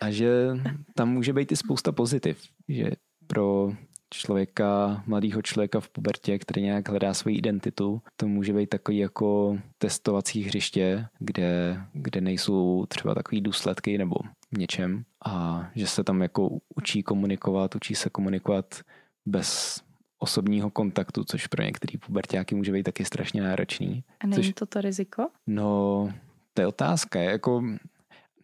[0.00, 0.48] A že
[0.94, 2.90] tam může být i spousta pozitiv, že
[3.26, 3.72] pro
[4.10, 8.02] člověka, mladého člověka v pubertě, který nějak hledá svoji identitu.
[8.16, 14.16] To může být takový jako testovací hřiště, kde, kde nejsou třeba takový důsledky nebo
[14.58, 18.80] něčem a že se tam jako učí komunikovat, učí se komunikovat
[19.26, 19.80] bez
[20.18, 24.04] osobního kontaktu, což pro některý pubertáky může být taky strašně náročný.
[24.20, 25.28] A není což, to to riziko?
[25.46, 26.08] No,
[26.54, 27.20] to je otázka.
[27.20, 27.62] Jako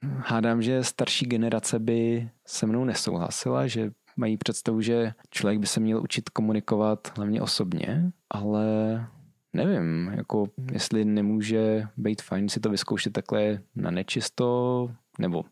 [0.02, 5.80] hádám, že starší generace by se mnou nesouhlasila, že mají představu, že člověk by se
[5.80, 8.66] měl učit komunikovat hlavně osobně, ale
[9.52, 14.88] nevím, jako jestli nemůže být fajn si to vyzkoušet takhle na nečisto,
[15.18, 15.44] nebo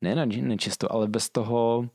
[0.00, 1.90] ne na nečisto, ale bez toho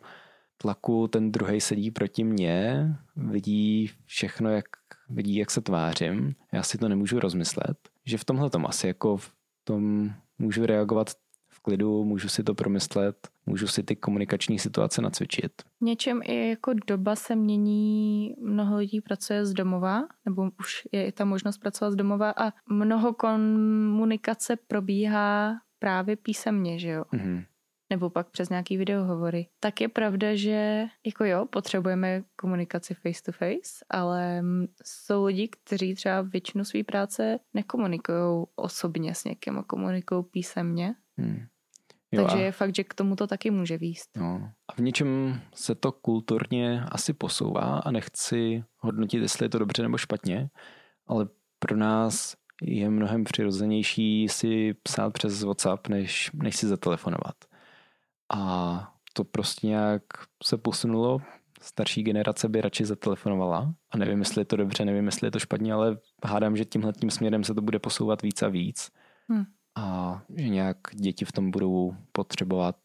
[0.57, 4.65] tlaku ten druhý sedí proti mně, vidí všechno, jak
[5.09, 9.17] vidí, jak se tvářím, já si to nemůžu rozmyslet, že v tomhle tom asi jako
[9.17, 9.31] v
[9.63, 11.11] tom můžu reagovat
[11.63, 15.51] klidu, můžu si to promyslet, můžu si ty komunikační situace nacvičit.
[15.81, 21.11] Něčem i jako doba se mění, mnoho lidí pracuje z domova, nebo už je i
[21.11, 27.03] ta možnost pracovat z domova a mnoho komunikace probíhá právě písemně, že jo?
[27.13, 27.43] Mm-hmm
[27.93, 33.31] nebo pak přes nějaký videohovory, tak je pravda, že jako jo, potřebujeme komunikaci face to
[33.31, 34.43] face, ale
[34.83, 40.95] jsou lidi, kteří třeba většinu své práce nekomunikují osobně s někým a komunikují písemně.
[41.17, 41.45] Hmm.
[42.13, 42.45] Jo, Takže a...
[42.45, 44.09] je fakt, že k tomu to taky může výst.
[44.17, 44.51] No.
[44.67, 49.83] A v něčem se to kulturně asi posouvá a nechci hodnotit, jestli je to dobře
[49.83, 50.49] nebo špatně,
[51.07, 51.27] ale
[51.59, 57.35] pro nás je mnohem přirozenější si psát přes WhatsApp, než, než si zatelefonovat.
[58.33, 60.03] A to prostě nějak
[60.43, 61.21] se posunulo.
[61.61, 63.73] Starší generace by radši zatelefonovala.
[63.91, 66.93] A nevím, jestli je to dobře, nevím, jestli je to špatně, ale hádám, že tímhle
[66.93, 68.91] tím směrem se to bude posouvat víc a víc.
[69.29, 69.43] Hmm.
[69.75, 72.75] A že nějak děti v tom budou potřebovat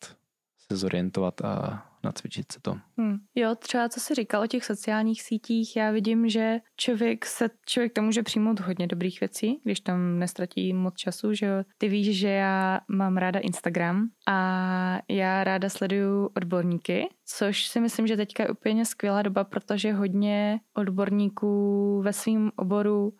[0.73, 2.77] se zorientovat a nacvičit se to.
[2.99, 3.17] Hmm.
[3.35, 7.93] Jo, třeba co jsi říkal o těch sociálních sítích, já vidím, že člověk se člověk
[7.93, 11.65] tam může přijmout hodně dobrých věcí, když tam nestratí moc času, že jo.
[11.79, 18.07] Ty víš, že já mám ráda Instagram a já ráda sleduju odborníky, což si myslím,
[18.07, 23.13] že teďka je úplně skvělá doba, protože hodně odborníků ve svém oboru uh,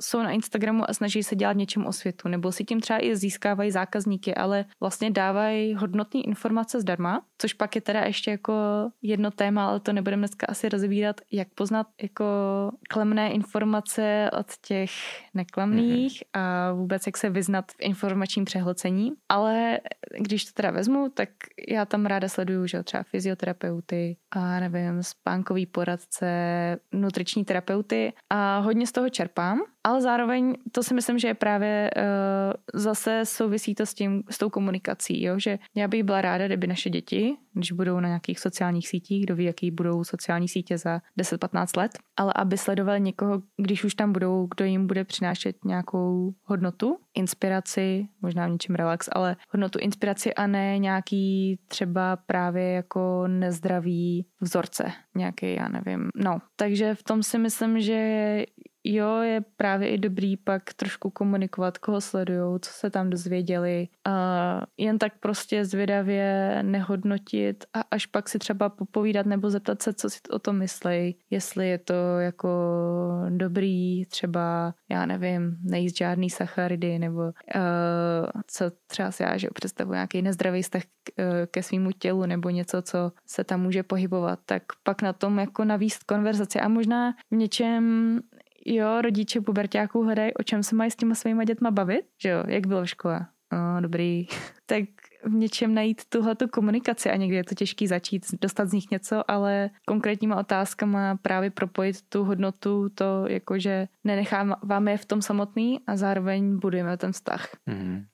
[0.00, 3.16] jsou na Instagramu a snaží se dělat něčem o světu, nebo si tím třeba i
[3.16, 8.54] získávají zákazníky, ale vlastně dávají hodnotné informace zdarma, což pak je teda ještě jako
[9.02, 12.24] jedno téma, ale to nebudeme dneska asi rozbírat, jak poznat jako
[12.88, 14.90] klemné informace od těch
[15.34, 16.40] neklamných mm-hmm.
[16.40, 19.12] a vůbec jak se vyznat v informačním přehlcení.
[19.28, 19.80] Ale
[20.18, 21.28] když to teda vezmu, tak
[21.68, 23.02] já tam ráda sleduju, že třeba
[23.38, 26.26] fyzioterapeuty a nevím, spánkový poradce,
[26.92, 28.12] nutriční terapeuty.
[28.30, 33.22] A hodně z toho čerpám ale zároveň to si myslím, že je právě uh, zase
[33.24, 35.38] souvisí to s tím, s tou komunikací, jo?
[35.38, 39.36] že já bych byla ráda, kdyby naše děti, když budou na nějakých sociálních sítích, kdo
[39.36, 44.12] ví, jaký budou sociální sítě za 10-15 let, ale aby sledovali někoho, když už tam
[44.12, 50.34] budou, kdo jim bude přinášet nějakou hodnotu, inspiraci, možná v něčem relax, ale hodnotu inspiraci
[50.34, 56.08] a ne nějaký třeba právě jako nezdravý vzorce, nějaký, já nevím.
[56.14, 58.44] No, takže v tom si myslím, že
[58.84, 63.88] jo, je právě i dobrý pak trošku komunikovat, koho sledujou, co se tam dozvěděli.
[64.06, 69.94] A jen tak prostě zvědavě nehodnotit a až pak si třeba popovídat nebo zeptat se,
[69.94, 71.16] co si o tom myslí.
[71.30, 72.48] Jestli je to jako
[73.28, 77.32] dobrý, třeba, já nevím, nejíst žádný sacharidy nebo uh,
[78.46, 82.82] co třeba si já že představuji nějaký nezdravý vztah uh, ke svýmu tělu nebo něco,
[82.82, 87.36] co se tam může pohybovat, tak pak na tom jako navíst konverzaci a možná v
[87.36, 88.20] něčem
[88.74, 92.44] jo, rodiče pubertáků hledají, o čem se mají s těma svýma dětma bavit, že jo,
[92.46, 93.26] jak bylo v škole.
[93.52, 94.26] O, dobrý.
[94.66, 94.84] tak
[95.24, 99.30] v něčem najít tuhle komunikaci a někdy je to těžký začít, dostat z nich něco,
[99.30, 105.96] ale konkrétníma otázkama právě propojit tu hodnotu, to jakože nenecháváme je v tom samotný a
[105.96, 107.48] zároveň budujeme ten vztah.
[107.66, 108.04] Mm.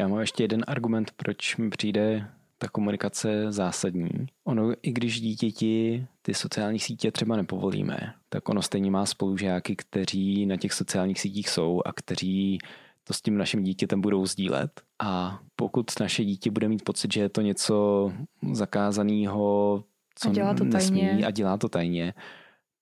[0.00, 4.10] Já mám ještě jeden argument, proč mi přijde ta komunikace zásadní.
[4.44, 10.46] Ono, i když dítěti ty sociální sítě třeba nepovolíme, tak ono stejně má spolužáky, kteří
[10.46, 12.58] na těch sociálních sítích jsou a kteří
[13.04, 14.80] to s tím naším dítětem budou sdílet.
[14.98, 18.12] A pokud naše dítě bude mít pocit, že je to něco
[18.52, 19.84] zakázaného,
[20.14, 21.26] co a dělá to nesmí tajně.
[21.26, 22.14] a dělá to tajně,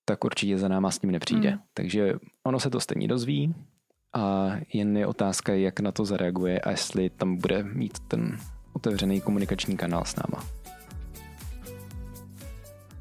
[0.05, 1.51] tak určitě za náma s ním nepřijde.
[1.51, 1.59] Mm.
[1.73, 2.13] Takže
[2.43, 3.55] ono se to stejně dozví
[4.13, 8.37] a jen je otázka, jak na to zareaguje a jestli tam bude mít ten
[8.77, 10.43] otevřený komunikační kanál s náma.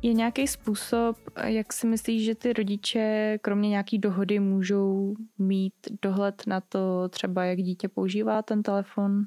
[0.03, 6.43] Je nějaký způsob, jak si myslíš, že ty rodiče kromě nějaký dohody můžou mít dohled
[6.47, 9.27] na to třeba, jak dítě používá ten telefon?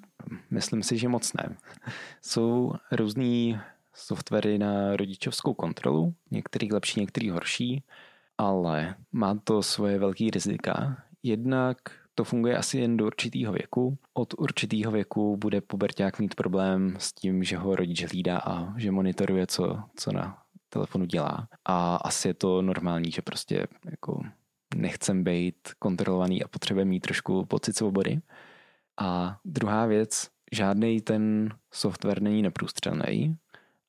[0.52, 1.58] Myslím si, že moc ne.
[2.22, 3.60] Jsou různý
[3.94, 7.84] softwary na rodičovskou kontrolu, některý lepší, některý horší,
[8.38, 10.98] ale má to svoje velké rizika.
[11.24, 11.78] Jednak
[12.20, 13.98] to funguje asi jen do určitého věku.
[14.14, 18.92] Od určitého věku bude puberták mít problém s tím, že ho rodič hlídá a že
[18.92, 21.48] monitoruje, co, co na telefonu dělá.
[21.66, 24.22] A asi je to normální, že prostě jako
[24.76, 28.20] nechcem být kontrolovaný a potřebujeme mít trošku pocit svobody.
[29.00, 33.38] A druhá věc, žádný ten software není neprůstřelný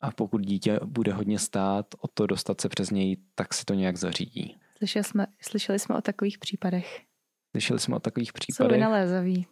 [0.00, 3.74] a pokud dítě bude hodně stát o to dostat se přes něj, tak si to
[3.74, 4.56] nějak zařídí.
[4.78, 7.09] Slyšeli jsme, slyšeli jsme o takových případech.
[7.50, 8.70] Slyšeli jsme o takových případech.
[8.70, 9.46] Jsou vynalézaví.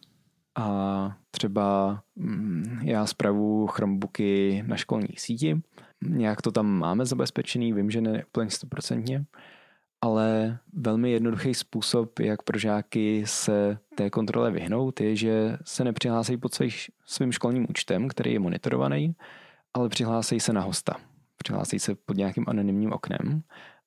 [0.55, 5.61] A třeba mm, já zpravu Chromebooky na školní síti,
[6.03, 9.25] nějak to tam máme zabezpečený, vím, že ne úplně stoprocentně,
[10.01, 16.37] ale velmi jednoduchý způsob, jak pro žáky se té kontrole vyhnout, je, že se nepřihlásí
[16.37, 16.57] pod
[17.05, 19.15] svým školním účtem, který je monitorovaný,
[19.73, 20.95] ale přihlásí se na hosta.
[21.37, 23.43] Přihlásí se pod nějakým anonymním oknem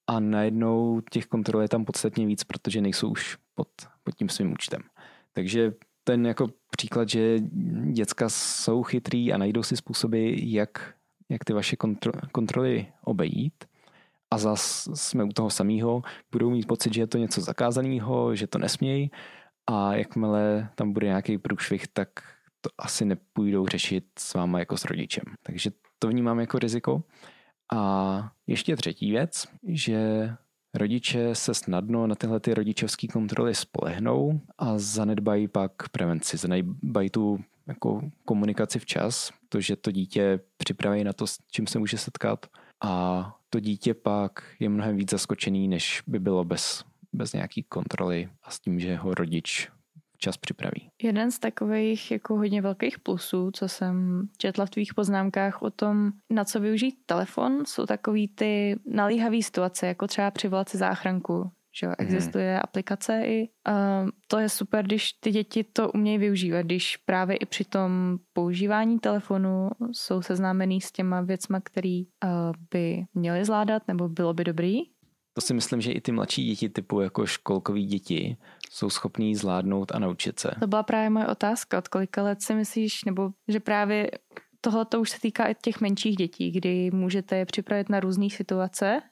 [0.06, 3.68] a najednou těch kontrol je tam podstatně víc, protože nejsou už pod,
[4.04, 4.82] pod tím svým účtem.
[5.32, 5.72] Takže
[6.04, 7.38] ten jako příklad, že
[7.92, 10.94] děcka jsou chytrý a najdou si způsoby, jak,
[11.28, 13.64] jak ty vaše kontro, kontroly obejít,
[14.32, 18.46] a zas jsme u toho samého, budou mít pocit, že je to něco zakázaného, že
[18.46, 19.10] to nesmějí
[19.66, 22.08] a jakmile tam bude nějaký průšvih, tak
[22.60, 25.24] to asi nepůjdou řešit s váma jako s rodičem.
[25.42, 27.02] Takže to vnímám jako riziko.
[27.72, 30.30] A ještě třetí věc, že
[30.74, 37.44] rodiče se snadno na tyhle ty rodičovské kontroly spolehnou a zanedbají pak prevenci, zanedbají tu
[37.66, 42.46] jako komunikaci včas, to, že to dítě připraví na to, s čím se může setkat.
[42.84, 48.28] A to dítě pak je mnohem víc zaskočený, než by bylo bez, bez nějaký kontroly
[48.42, 49.70] a s tím, že ho rodič
[50.22, 50.88] čas připraví.
[51.02, 56.10] Jeden z takových jako hodně velkých plusů, co jsem četla v tvých poznámkách o tom,
[56.30, 61.50] na co využít telefon, jsou takový ty nalíhavé situace, jako třeba přivolat si záchranku.
[61.80, 62.06] Že jo, mhm.
[62.08, 62.60] existuje hmm.
[62.62, 63.48] aplikace i.
[63.68, 68.18] Uh, to je super, když ty děti to umějí využívat, když právě i při tom
[68.32, 72.30] používání telefonu jsou seznámený s těma věcma, který uh,
[72.70, 74.78] by měli zvládat nebo bylo by dobrý.
[75.32, 78.36] To si myslím, že i ty mladší děti typu jako školkový děti
[78.70, 80.50] jsou schopní zvládnout a naučit se.
[80.60, 81.78] To byla právě moje otázka.
[81.78, 84.10] Od kolika let si myslíš, nebo že právě
[84.60, 88.30] tohle to už se týká i těch menších dětí, kdy můžete je připravit na různé
[88.30, 89.02] situace,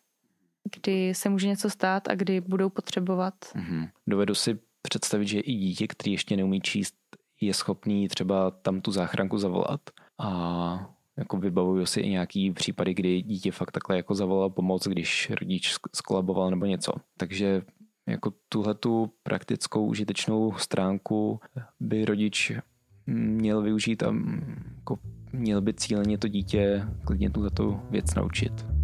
[0.76, 3.34] kdy se může něco stát a kdy budou potřebovat.
[3.34, 3.88] Mm-hmm.
[4.06, 6.94] Dovedu si představit, že i dítě, který ještě neumí číst,
[7.40, 9.80] je schopný třeba tam tu záchranku zavolat
[10.18, 10.90] a
[11.20, 15.74] jako vybavuju si i nějaký případy, kdy dítě fakt takhle jako zavolal pomoc, když rodič
[15.94, 16.92] skolaboval nebo něco.
[17.16, 17.62] Takže
[18.08, 21.40] jako tuhle tu praktickou užitečnou stránku
[21.80, 22.52] by rodič
[23.06, 24.14] měl využít a
[24.76, 24.98] jako
[25.32, 27.50] měl by cíleně to dítě klidně tuhle
[27.90, 28.79] věc naučit.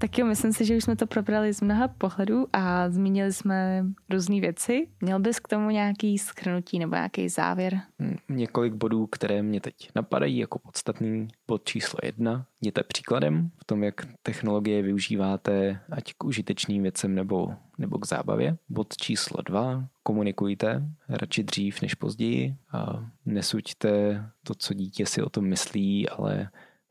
[0.00, 3.84] Tak jo, myslím si, že už jsme to probrali z mnoha pohledů a zmínili jsme
[4.10, 4.88] různé věci.
[5.00, 7.80] Měl bys k tomu nějaký schrnutí nebo nějaký závěr?
[7.98, 11.28] Hm, několik bodů, které mě teď napadají jako podstatný.
[11.48, 12.46] Bod číslo jedna.
[12.60, 18.56] Jděte příkladem v tom, jak technologie využíváte ať k užitečným věcem nebo, nebo k zábavě.
[18.68, 19.84] Bod číslo dva.
[20.02, 26.48] Komunikujte radši dřív než později a nesuďte to, co dítě si o tom myslí, ale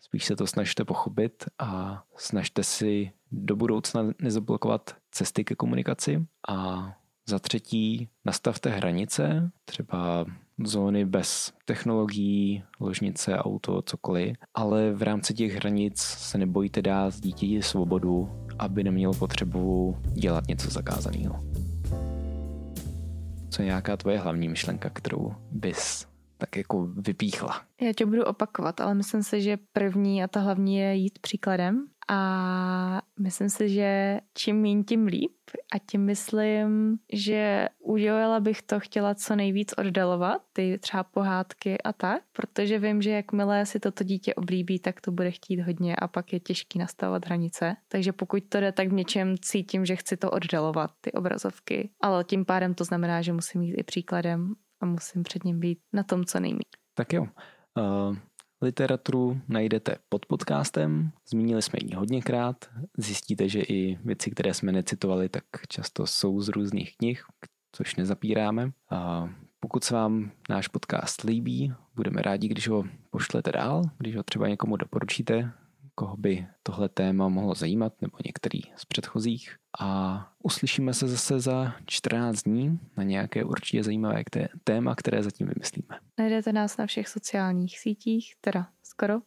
[0.08, 6.26] Spíš se to snažte pochopit a snažte si do budoucna nezablokovat cesty ke komunikaci.
[6.49, 6.88] A
[7.30, 10.26] za třetí, nastavte hranice, třeba
[10.64, 17.64] zóny bez technologií, ložnice, auto, cokoliv, ale v rámci těch hranic se nebojte dát dítěti
[17.64, 18.30] svobodu,
[18.60, 21.43] aby neměl potřebu dělat něco zakázaného.
[23.49, 26.08] Co je nějaká tvoje hlavní myšlenka, kterou bys
[26.38, 27.62] tak jako vypíchla.
[27.82, 31.88] Já tě budu opakovat, ale myslím si, že první a ta hlavní je jít příkladem
[32.10, 35.32] a myslím si, že čím méně, tím líp
[35.74, 41.94] a tím myslím, že udělala bych to chtěla co nejvíc oddalovat, ty třeba pohádky a
[41.94, 46.08] tak, protože vím, že jakmile si toto dítě oblíbí, tak to bude chtít hodně a
[46.08, 47.76] pak je těžký nastavovat hranice.
[47.88, 51.90] Takže pokud to jde, tak v něčem cítím, že chci to oddalovat, ty obrazovky.
[52.02, 55.80] Ale tím pádem to znamená, že musím jít i příkladem a musím před ním být
[55.93, 56.61] na tom co nejméně.
[56.93, 57.28] Tak jo.
[57.78, 58.17] Uh,
[58.61, 62.55] literaturu najdete pod podcastem, zmínili jsme ji hodněkrát,
[62.97, 67.23] zjistíte, že i věci, které jsme necitovali, tak často jsou z různých knih,
[67.71, 68.65] což nezapíráme.
[68.65, 74.23] Uh, pokud se vám náš podcast líbí, budeme rádi, když ho pošlete dál, když ho
[74.23, 75.51] třeba někomu doporučíte,
[75.98, 79.56] koho by tohle téma mohlo zajímat, nebo některý z předchozích.
[79.80, 84.24] A uslyšíme se zase za 14 dní na nějaké určitě zajímavé
[84.64, 86.00] téma, které zatím vymyslíme.
[86.18, 89.20] Najdete nás na všech sociálních sítích, teda skoro.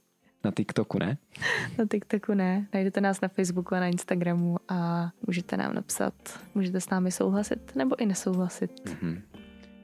[0.45, 1.19] Na TikToku ne?
[1.79, 2.67] Na TikToku ne.
[2.75, 6.15] Najdete nás na Facebooku a na Instagramu a můžete nám napsat,
[6.55, 8.71] můžete s námi souhlasit nebo i nesouhlasit.
[8.85, 9.23] Mm-hmm.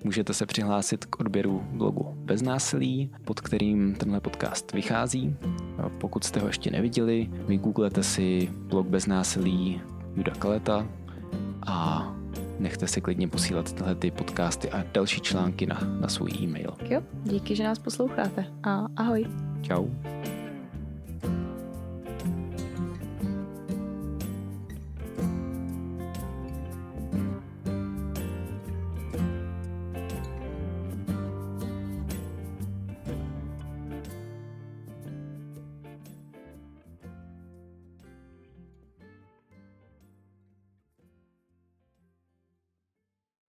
[0.07, 5.37] Můžete se přihlásit k odběru blogu Bez násilí, pod kterým tenhle podcast vychází.
[5.99, 9.81] Pokud jste ho ještě neviděli, vygooglete si blog Bez násilí
[10.17, 10.87] Juda Kaleta
[11.67, 12.09] a
[12.59, 16.75] nechte si klidně posílat tyhle ty podcasty a další články na, na svůj e-mail.
[16.91, 19.27] Jo, díky, že nás posloucháte a ahoj.
[19.63, 19.89] Ciao.